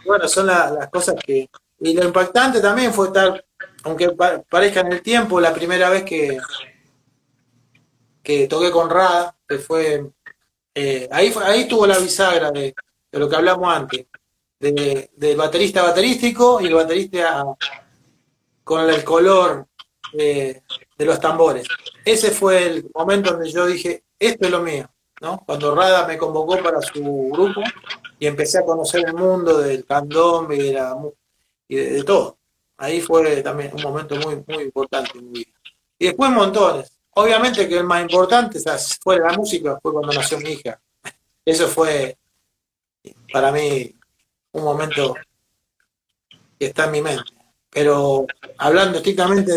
Bueno, 0.05 0.27
son 0.27 0.47
la- 0.47 0.71
las 0.71 0.89
cosas 0.89 1.15
que... 1.25 1.49
Y 1.79 1.93
lo 1.93 2.03
impactante 2.05 2.59
también 2.59 2.93
fue 2.93 3.07
estar, 3.07 3.43
aunque 3.83 4.09
pa- 4.11 4.41
parezca 4.43 4.81
en 4.81 4.93
el 4.93 5.01
tiempo, 5.01 5.39
la 5.39 5.53
primera 5.53 5.89
vez 5.89 6.03
que, 6.03 6.39
que 8.23 8.47
toqué 8.47 8.71
con 8.71 8.89
Rada, 8.89 9.35
que 9.47 9.57
fue... 9.57 10.09
eh, 10.75 11.07
ahí, 11.11 11.33
ahí 11.43 11.67
tuvo 11.67 11.87
la 11.87 11.97
bisagra 11.99 12.51
de, 12.51 12.73
de 13.11 13.19
lo 13.19 13.29
que 13.29 13.35
hablamos 13.35 13.73
antes, 13.73 14.05
de, 14.59 15.09
del 15.15 15.37
baterista 15.37 15.83
baterístico 15.83 16.59
y 16.61 16.67
el 16.67 16.73
baterista 16.73 17.45
con 18.63 18.89
el 18.89 19.03
color 19.03 19.67
de, 20.13 20.63
los 20.97 21.19
tambores. 21.19 21.67
Ese 22.03 22.31
fue 22.31 22.65
el 22.65 22.89
momento 22.93 23.31
donde 23.31 23.51
yo 23.51 23.65
dije, 23.65 24.03
esto 24.19 24.45
es 24.45 24.51
lo 24.51 24.61
mío, 24.61 24.89
¿no? 25.21 25.43
Cuando 25.45 25.75
Rada 25.75 26.07
me 26.07 26.17
convocó 26.17 26.61
para 26.61 26.81
su 26.81 27.29
grupo 27.31 27.61
y 28.19 28.27
empecé 28.27 28.59
a 28.59 28.65
conocer 28.65 29.05
el 29.05 29.13
mundo 29.13 29.59
del 29.59 29.85
candombe 29.85 30.55
y 30.55 30.63
de, 30.63 30.73
la 30.73 30.97
y 31.67 31.75
de, 31.75 31.89
de 31.91 32.03
todo. 32.03 32.37
Ahí 32.77 33.01
fue 33.01 33.41
también 33.41 33.71
un 33.73 33.81
momento 33.81 34.15
muy, 34.15 34.43
muy 34.47 34.63
importante 34.63 35.17
en 35.17 35.31
mi 35.31 35.39
vida. 35.39 35.51
Y 35.99 36.05
después 36.07 36.29
montones. 36.31 36.91
Obviamente 37.15 37.67
que 37.67 37.77
el 37.77 37.83
más 37.83 38.01
importante, 38.03 38.59
de 38.59 39.19
la 39.19 39.33
música, 39.33 39.79
fue 39.81 39.91
cuando 39.91 40.13
nació 40.13 40.39
mi 40.39 40.51
hija. 40.51 40.79
Eso 41.43 41.67
fue 41.67 42.15
para 43.33 43.51
mí 43.51 43.96
un 44.57 44.63
momento 44.63 45.15
que 46.59 46.67
está 46.67 46.85
en 46.85 46.91
mi 46.91 47.01
mente. 47.01 47.31
Pero 47.69 48.25
hablando 48.57 48.97
estrictamente 48.97 49.53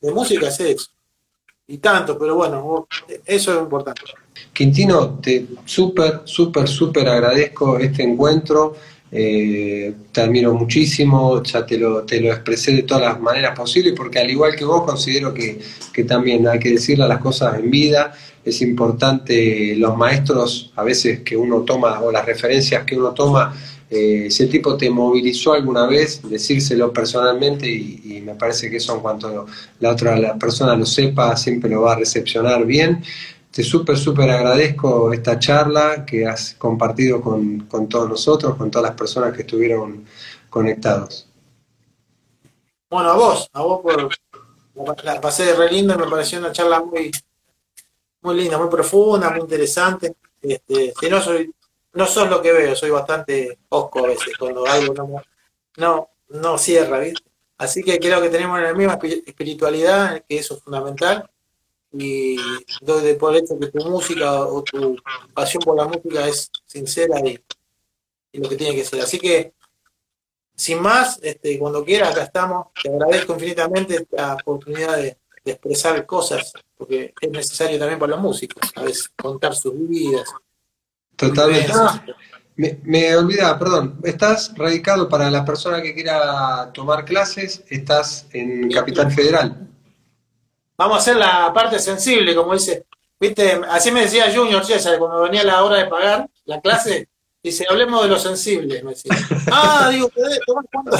de, 0.00 0.10
música 0.12 0.48
es 0.48 0.60
eso. 0.60 0.90
Y 1.66 1.78
tanto, 1.78 2.18
pero 2.18 2.34
bueno, 2.34 2.86
eso 3.24 3.54
es 3.54 3.60
importante. 3.60 4.02
Quintino, 4.52 5.18
te 5.20 5.46
súper, 5.64 6.22
súper, 6.24 6.68
súper 6.68 7.08
agradezco 7.08 7.78
este 7.78 8.02
encuentro. 8.02 8.76
eh, 9.14 9.94
te 10.10 10.22
admiro 10.22 10.54
muchísimo, 10.54 11.42
ya 11.42 11.66
te 11.66 11.76
lo, 11.76 12.02
te 12.04 12.18
lo 12.18 12.32
expresé 12.32 12.72
de 12.72 12.82
todas 12.84 13.02
las 13.02 13.20
maneras 13.20 13.56
posibles, 13.56 13.92
porque 13.94 14.18
al 14.18 14.30
igual 14.30 14.56
que 14.56 14.64
vos, 14.64 14.84
considero 14.84 15.34
que, 15.34 15.60
que 15.92 16.04
también 16.04 16.48
hay 16.48 16.58
que 16.58 16.70
decirle 16.70 17.06
las 17.06 17.18
cosas 17.18 17.58
en 17.58 17.70
vida. 17.70 18.14
Es 18.42 18.62
importante 18.62 19.76
los 19.76 19.96
maestros, 19.96 20.72
a 20.76 20.82
veces 20.82 21.20
que 21.20 21.36
uno 21.36 21.60
toma, 21.60 22.00
o 22.00 22.10
las 22.10 22.24
referencias 22.24 22.84
que 22.84 22.96
uno 22.96 23.12
toma, 23.12 23.54
eh, 23.94 24.30
si 24.30 24.44
el 24.44 24.48
tipo 24.48 24.74
te 24.74 24.88
movilizó 24.88 25.52
alguna 25.52 25.86
vez, 25.86 26.22
decírselo 26.22 26.90
personalmente, 26.90 27.68
y, 27.68 28.22
me 28.24 28.34
parece 28.34 28.70
que 28.70 28.78
eso 28.78 28.94
en 28.94 29.00
cuanto 29.00 29.46
la 29.80 29.90
otra 29.90 30.16
la 30.16 30.38
persona 30.38 30.74
lo 30.74 30.86
sepa, 30.86 31.36
siempre 31.36 31.68
lo 31.68 31.82
va 31.82 31.92
a 31.92 31.96
recepcionar 31.96 32.64
bien. 32.64 33.04
Te 33.50 33.62
súper, 33.62 33.98
súper 33.98 34.30
agradezco 34.30 35.12
esta 35.12 35.38
charla 35.38 36.06
que 36.06 36.26
has 36.26 36.54
compartido 36.54 37.20
con, 37.20 37.66
con 37.66 37.86
todos 37.86 38.08
nosotros, 38.08 38.56
con 38.56 38.70
todas 38.70 38.88
las 38.88 38.98
personas 38.98 39.34
que 39.34 39.42
estuvieron 39.42 40.06
conectados. 40.48 41.28
Bueno, 42.88 43.10
a 43.10 43.16
vos, 43.16 43.50
a 43.52 43.60
vos 43.60 43.82
por 43.82 45.04
la 45.04 45.20
pasé 45.20 45.54
re 45.54 45.70
lindo 45.70 45.92
y 45.94 45.98
me 45.98 46.06
pareció 46.06 46.38
una 46.38 46.50
charla 46.50 46.80
muy, 46.80 47.10
muy 48.22 48.36
linda, 48.36 48.56
muy 48.56 48.70
profunda, 48.70 49.28
muy 49.28 49.40
interesante. 49.40 50.14
Este, 50.40 50.94
que 50.98 51.10
no 51.10 51.20
soy, 51.20 51.52
no 51.94 52.06
sos 52.06 52.28
lo 52.28 52.40
que 52.40 52.52
veo, 52.52 52.74
soy 52.74 52.90
bastante 52.90 53.58
osco 53.68 54.04
a 54.04 54.08
veces 54.08 54.36
cuando 54.38 54.66
algo 54.66 55.22
no, 55.76 56.08
no, 56.28 56.58
cierra, 56.58 57.00
¿viste? 57.00 57.22
Así 57.58 57.82
que 57.82 57.98
creo 57.98 58.20
que 58.20 58.30
tenemos 58.30 58.60
la 58.60 58.74
misma 58.74 58.98
espi- 58.98 59.22
espiritualidad, 59.24 60.24
que 60.28 60.38
eso 60.38 60.54
es 60.54 60.62
fundamental, 60.62 61.30
y 61.92 62.36
doy 62.80 63.04
de 63.04 63.14
por 63.14 63.36
hecho 63.36 63.58
que 63.58 63.68
tu 63.68 63.84
música 63.84 64.40
o 64.40 64.62
tu 64.62 64.96
pasión 65.34 65.62
por 65.62 65.76
la 65.76 65.86
música 65.86 66.26
es 66.26 66.50
sincera 66.64 67.20
y, 67.20 67.38
lo 68.32 68.48
que 68.48 68.56
tiene 68.56 68.74
que 68.74 68.84
ser. 68.84 69.00
Así 69.02 69.18
que 69.18 69.52
sin 70.54 70.80
más, 70.80 71.18
este, 71.22 71.58
cuando 71.58 71.84
quieras, 71.84 72.12
acá 72.12 72.22
estamos. 72.24 72.68
Te 72.82 72.88
agradezco 72.88 73.34
infinitamente 73.34 73.96
esta 73.96 74.34
oportunidad 74.34 74.96
de, 74.96 75.18
de 75.44 75.52
expresar 75.52 76.06
cosas, 76.06 76.52
porque 76.76 77.12
es 77.20 77.30
necesario 77.30 77.78
también 77.78 77.98
para 77.98 78.12
los 78.12 78.20
músicos, 78.20 78.70
a 78.76 78.82
veces 78.82 79.10
contar 79.16 79.54
sus 79.54 79.74
vidas. 79.88 80.28
Totalmente. 81.28 81.72
Ah, 81.74 82.04
me, 82.56 82.78
me 82.82 83.16
olvidaba, 83.16 83.58
perdón. 83.58 83.98
Estás 84.02 84.52
radicado 84.56 85.08
para 85.08 85.30
la 85.30 85.44
persona 85.44 85.80
que 85.80 85.94
quiera 85.94 86.70
tomar 86.72 87.04
clases, 87.04 87.62
estás 87.70 88.26
en 88.32 88.70
Capital 88.70 89.10
Federal. 89.12 89.68
Vamos 90.76 90.96
a 90.96 91.00
hacer 91.00 91.16
la 91.16 91.52
parte 91.52 91.78
sensible, 91.78 92.34
como 92.34 92.54
dice. 92.54 92.86
Viste, 93.20 93.60
así 93.70 93.92
me 93.92 94.00
decía 94.02 94.32
Junior 94.34 94.64
César 94.64 94.98
cuando 94.98 95.22
venía 95.22 95.44
la 95.44 95.62
hora 95.62 95.76
de 95.76 95.86
pagar 95.86 96.28
la 96.44 96.60
clase. 96.60 97.08
Dice, 97.40 97.64
hablemos 97.68 98.02
de 98.02 98.08
lo 98.08 98.18
sensible, 98.18 98.82
me 98.82 98.90
decía. 98.90 99.12
Ah, 99.52 99.88
digo, 99.92 100.08
¿podés 100.08 100.40
tomar 100.44 100.64
cuánto? 100.72 100.96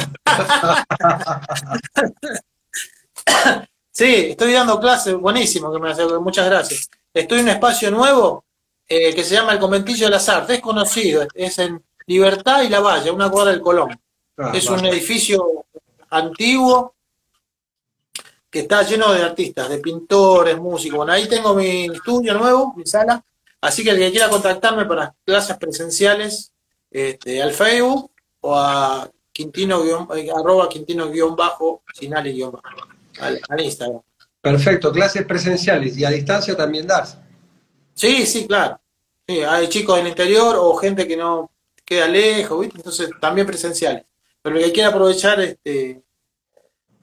Sí, 3.91 4.29
estoy 4.31 4.53
dando 4.53 4.81
clases, 4.81 5.15
buenísimo 5.15 5.73
que 5.73 5.79
me 5.79 5.91
hace, 5.91 6.07
muchas 6.19 6.47
gracias. 6.47 6.89
Estoy 7.13 7.41
en 7.41 7.45
un 7.45 7.51
espacio 7.51 7.91
nuevo 7.91 8.45
eh, 8.89 9.15
que 9.15 9.25
se 9.25 9.35
llama 9.35 9.53
el 9.53 9.59
Conventillo 9.59 10.07
de 10.07 10.11
las 10.11 10.29
Artes, 10.29 10.57
es 10.57 10.63
conocido, 10.63 11.27
es 11.35 11.59
en 11.59 11.83
Libertad 12.07 12.63
y 12.63 12.69
La 12.69 12.81
Valle, 12.81 13.11
una 13.11 13.31
cuadra 13.31 13.53
del 13.53 13.61
Colón. 13.61 13.99
Ah, 14.37 14.51
es 14.55 14.69
un 14.69 14.85
edificio 14.87 15.65
antiguo 16.11 16.95
que 18.51 18.61
está 18.61 18.83
lleno 18.83 19.13
de 19.13 19.23
artistas, 19.23 19.69
de 19.71 19.79
pintores, 19.79 20.59
músicos. 20.59 20.99
Bueno, 20.99 21.13
ahí 21.13 21.27
tengo 21.29 21.55
mi 21.55 21.87
estudio 21.87 22.35
nuevo, 22.35 22.75
mi 22.77 22.85
sala. 22.85 23.25
Así 23.63 23.83
que 23.85 23.91
el 23.91 23.99
que 23.99 24.11
quiera 24.11 24.29
contactarme 24.29 24.85
para 24.85 25.15
clases 25.25 25.57
presenciales, 25.57 26.53
este, 26.91 27.41
al 27.43 27.53
Facebook 27.53 28.11
o 28.41 28.57
a 28.59 29.09
Quintino 29.33 29.83
guión- 29.83 30.09
eh, 30.17 30.31
arroba 30.31 30.69
Quintino 30.69 31.09
guion 31.09 31.35
bajo, 31.35 31.83
Sinali 31.95 32.33
guion 32.33 32.51
bajo, 32.53 32.67
al, 33.21 33.41
al 33.49 33.61
Instagram. 33.61 34.01
Perfecto, 34.41 34.93
clases 34.93 35.25
presenciales 35.25 35.97
y 35.97 36.05
a 36.05 36.11
distancia 36.11 36.55
también 36.57 36.87
das. 36.87 37.17
Sí, 37.95 38.27
sí, 38.27 38.47
claro. 38.47 38.81
Sí, 39.27 39.41
hay 39.43 39.69
chicos 39.69 39.97
del 39.97 40.09
interior 40.09 40.57
o 40.59 40.75
gente 40.75 41.07
que 41.07 41.17
no 41.17 41.51
queda 41.85 42.09
lejos, 42.09 42.61
¿viste? 42.61 42.79
Entonces 42.79 43.11
también 43.21 43.47
presenciales. 43.47 44.05
Pero 44.43 44.57
el 44.57 44.65
que 44.65 44.73
quiera 44.73 44.89
aprovechar, 44.89 45.41
este, 45.41 46.03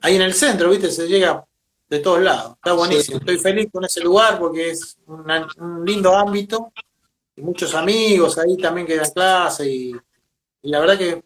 ahí 0.02 0.16
en 0.16 0.22
el 0.24 0.34
centro, 0.34 0.70
¿viste? 0.70 0.92
Se 0.92 1.08
llega 1.08 1.46
de 1.90 2.00
todos 2.00 2.22
lados. 2.22 2.56
Está 2.56 2.74
buenísimo. 2.74 3.18
Estoy 3.20 3.38
feliz 3.38 3.68
con 3.72 3.86
ese 3.86 4.02
lugar 4.02 4.38
porque 4.40 4.72
es 4.72 4.98
una- 5.08 5.48
un 5.58 5.86
lindo 5.86 6.16
ámbito 6.16 6.72
y 7.36 7.42
muchos 7.42 7.74
amigos 7.74 8.38
ahí 8.38 8.58
también 8.58 8.86
que 8.86 8.98
dan 8.98 9.12
clase 9.12 9.68
y, 9.70 9.92
y 10.62 10.70
la 10.70 10.80
verdad 10.80 10.98
que 10.98 11.24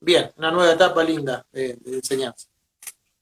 bien, 0.00 0.30
una 0.36 0.50
nueva 0.50 0.72
etapa 0.72 1.02
linda 1.04 1.46
de, 1.52 1.74
de 1.80 1.94
enseñanza. 1.96 2.48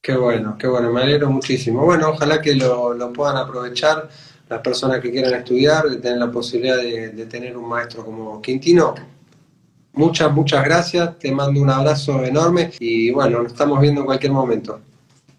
Qué 0.00 0.16
bueno, 0.16 0.56
qué 0.58 0.66
bueno, 0.66 0.90
me 0.90 1.02
alegro 1.02 1.30
muchísimo. 1.30 1.84
Bueno, 1.84 2.10
ojalá 2.10 2.40
que 2.42 2.54
lo, 2.54 2.92
lo 2.94 3.12
puedan 3.12 3.36
aprovechar 3.36 4.08
las 4.52 4.60
personas 4.60 5.00
que 5.00 5.10
quieran 5.10 5.34
estudiar, 5.34 5.88
de 5.88 5.96
tener 5.96 6.18
la 6.18 6.30
posibilidad 6.30 6.76
de, 6.76 7.10
de 7.10 7.26
tener 7.26 7.56
un 7.56 7.68
maestro 7.68 8.04
como 8.04 8.40
Quintino. 8.40 8.94
Muchas, 9.94 10.32
muchas 10.32 10.64
gracias, 10.64 11.18
te 11.18 11.32
mando 11.32 11.60
un 11.60 11.68
abrazo 11.68 12.24
enorme 12.24 12.70
y 12.78 13.10
bueno, 13.10 13.42
nos 13.42 13.52
estamos 13.52 13.80
viendo 13.80 14.00
en 14.00 14.06
cualquier 14.06 14.32
momento. 14.32 14.80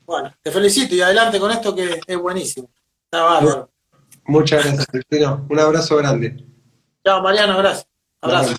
Bueno, 0.06 0.32
te 0.42 0.52
felicito 0.52 0.94
y 0.96 1.02
adelante 1.02 1.40
con 1.40 1.50
esto 1.50 1.76
que 1.76 2.00
es 2.06 2.18
buenísimo. 2.18 2.70
Está 3.06 3.24
bárbaro. 3.24 3.70
Muchas 4.26 4.64
gracias, 4.64 4.88
Quintino. 4.88 5.46
Un 5.50 5.60
abrazo 5.60 5.98
grande. 5.98 6.46
Chao, 7.06 7.22
Mariano, 7.22 7.58
gracias. 7.58 7.88
Abrazo. 8.22 8.56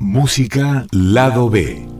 Música 0.00 0.86
Lado 0.92 1.50
B. 1.50 1.97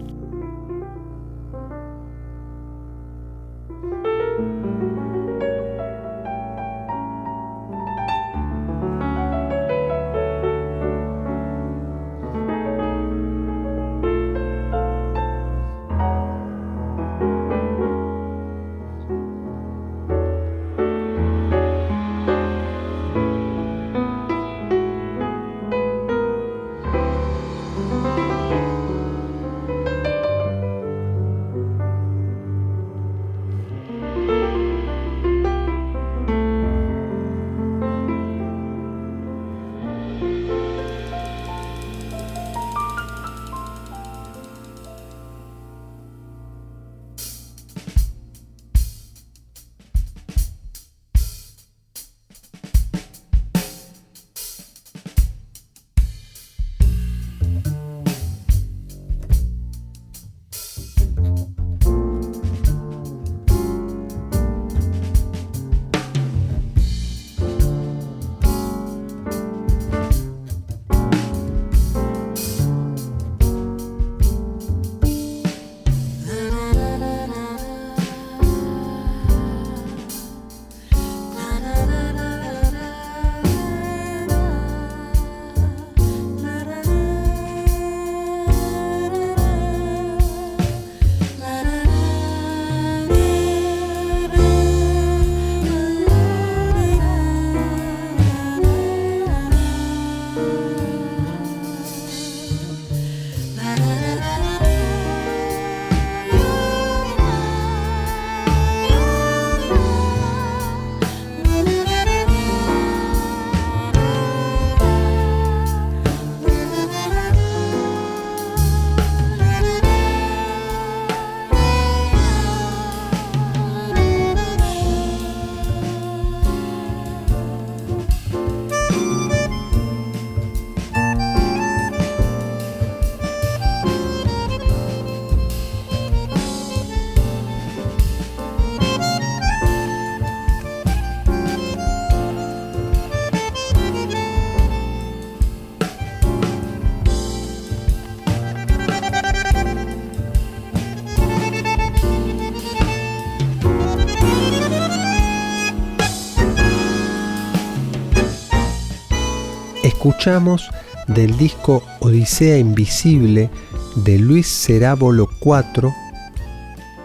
escuchamos 160.09 160.71
del 161.07 161.37
disco 161.37 161.83
Odisea 162.01 162.57
Invisible 162.57 163.51
de 163.95 164.19
Luis 164.19 164.47
Cerábolo 164.47 165.29
IV, 165.43 165.93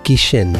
Quillén. 0.03 0.53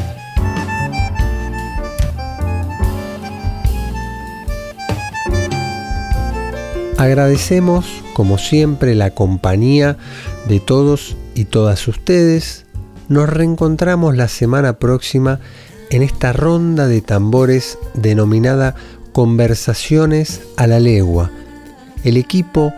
Agradecemos, 6.98 7.86
como 8.12 8.36
siempre, 8.36 8.94
la 8.94 9.12
compañía 9.12 9.96
de 10.46 10.60
todos 10.60 11.16
y 11.34 11.46
todas 11.46 11.88
ustedes. 11.88 12.66
Nos 13.08 13.30
reencontramos 13.30 14.18
la 14.18 14.28
semana 14.28 14.78
próxima 14.78 15.40
en 15.88 16.02
esta 16.02 16.34
ronda 16.34 16.88
de 16.88 17.00
tambores 17.00 17.78
denominada 17.94 18.74
Conversaciones 19.12 20.42
a 20.58 20.66
la 20.66 20.78
Legua. 20.78 21.30
El 22.04 22.18
equipo 22.18 22.74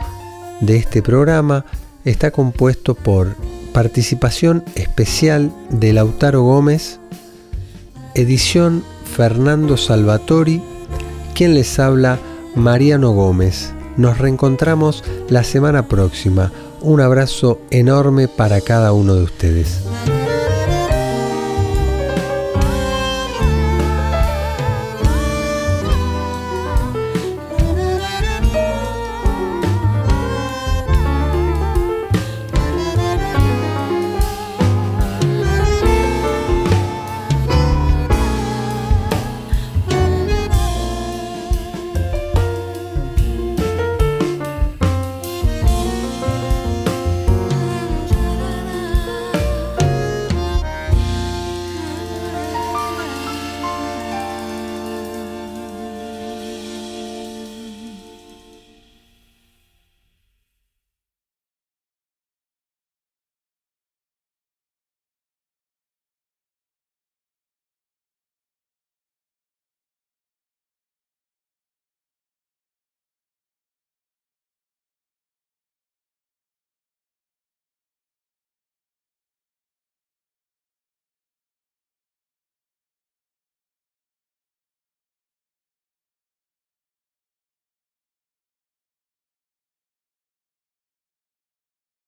de 0.61 0.77
este 0.77 1.03
programa 1.03 1.65
está 2.05 2.31
compuesto 2.31 2.95
por 2.95 3.35
participación 3.73 4.63
especial 4.77 5.53
de 5.69 5.93
Lautaro 5.93 6.43
Gómez, 6.43 7.01
edición 8.15 8.85
Fernando 9.17 9.77
Salvatori, 9.77 10.63
quien 11.35 11.55
les 11.55 11.79
habla 11.81 12.21
Mariano 12.55 13.11
Gómez. 13.11 13.75
Nos 13.97 14.19
reencontramos 14.19 15.03
la 15.29 15.43
semana 15.43 15.89
próxima. 15.89 16.53
Un 16.81 17.01
abrazo 17.01 17.61
enorme 17.71 18.29
para 18.29 18.61
cada 18.61 18.93
uno 18.93 19.17
de 19.17 19.25
ustedes. 19.25 19.81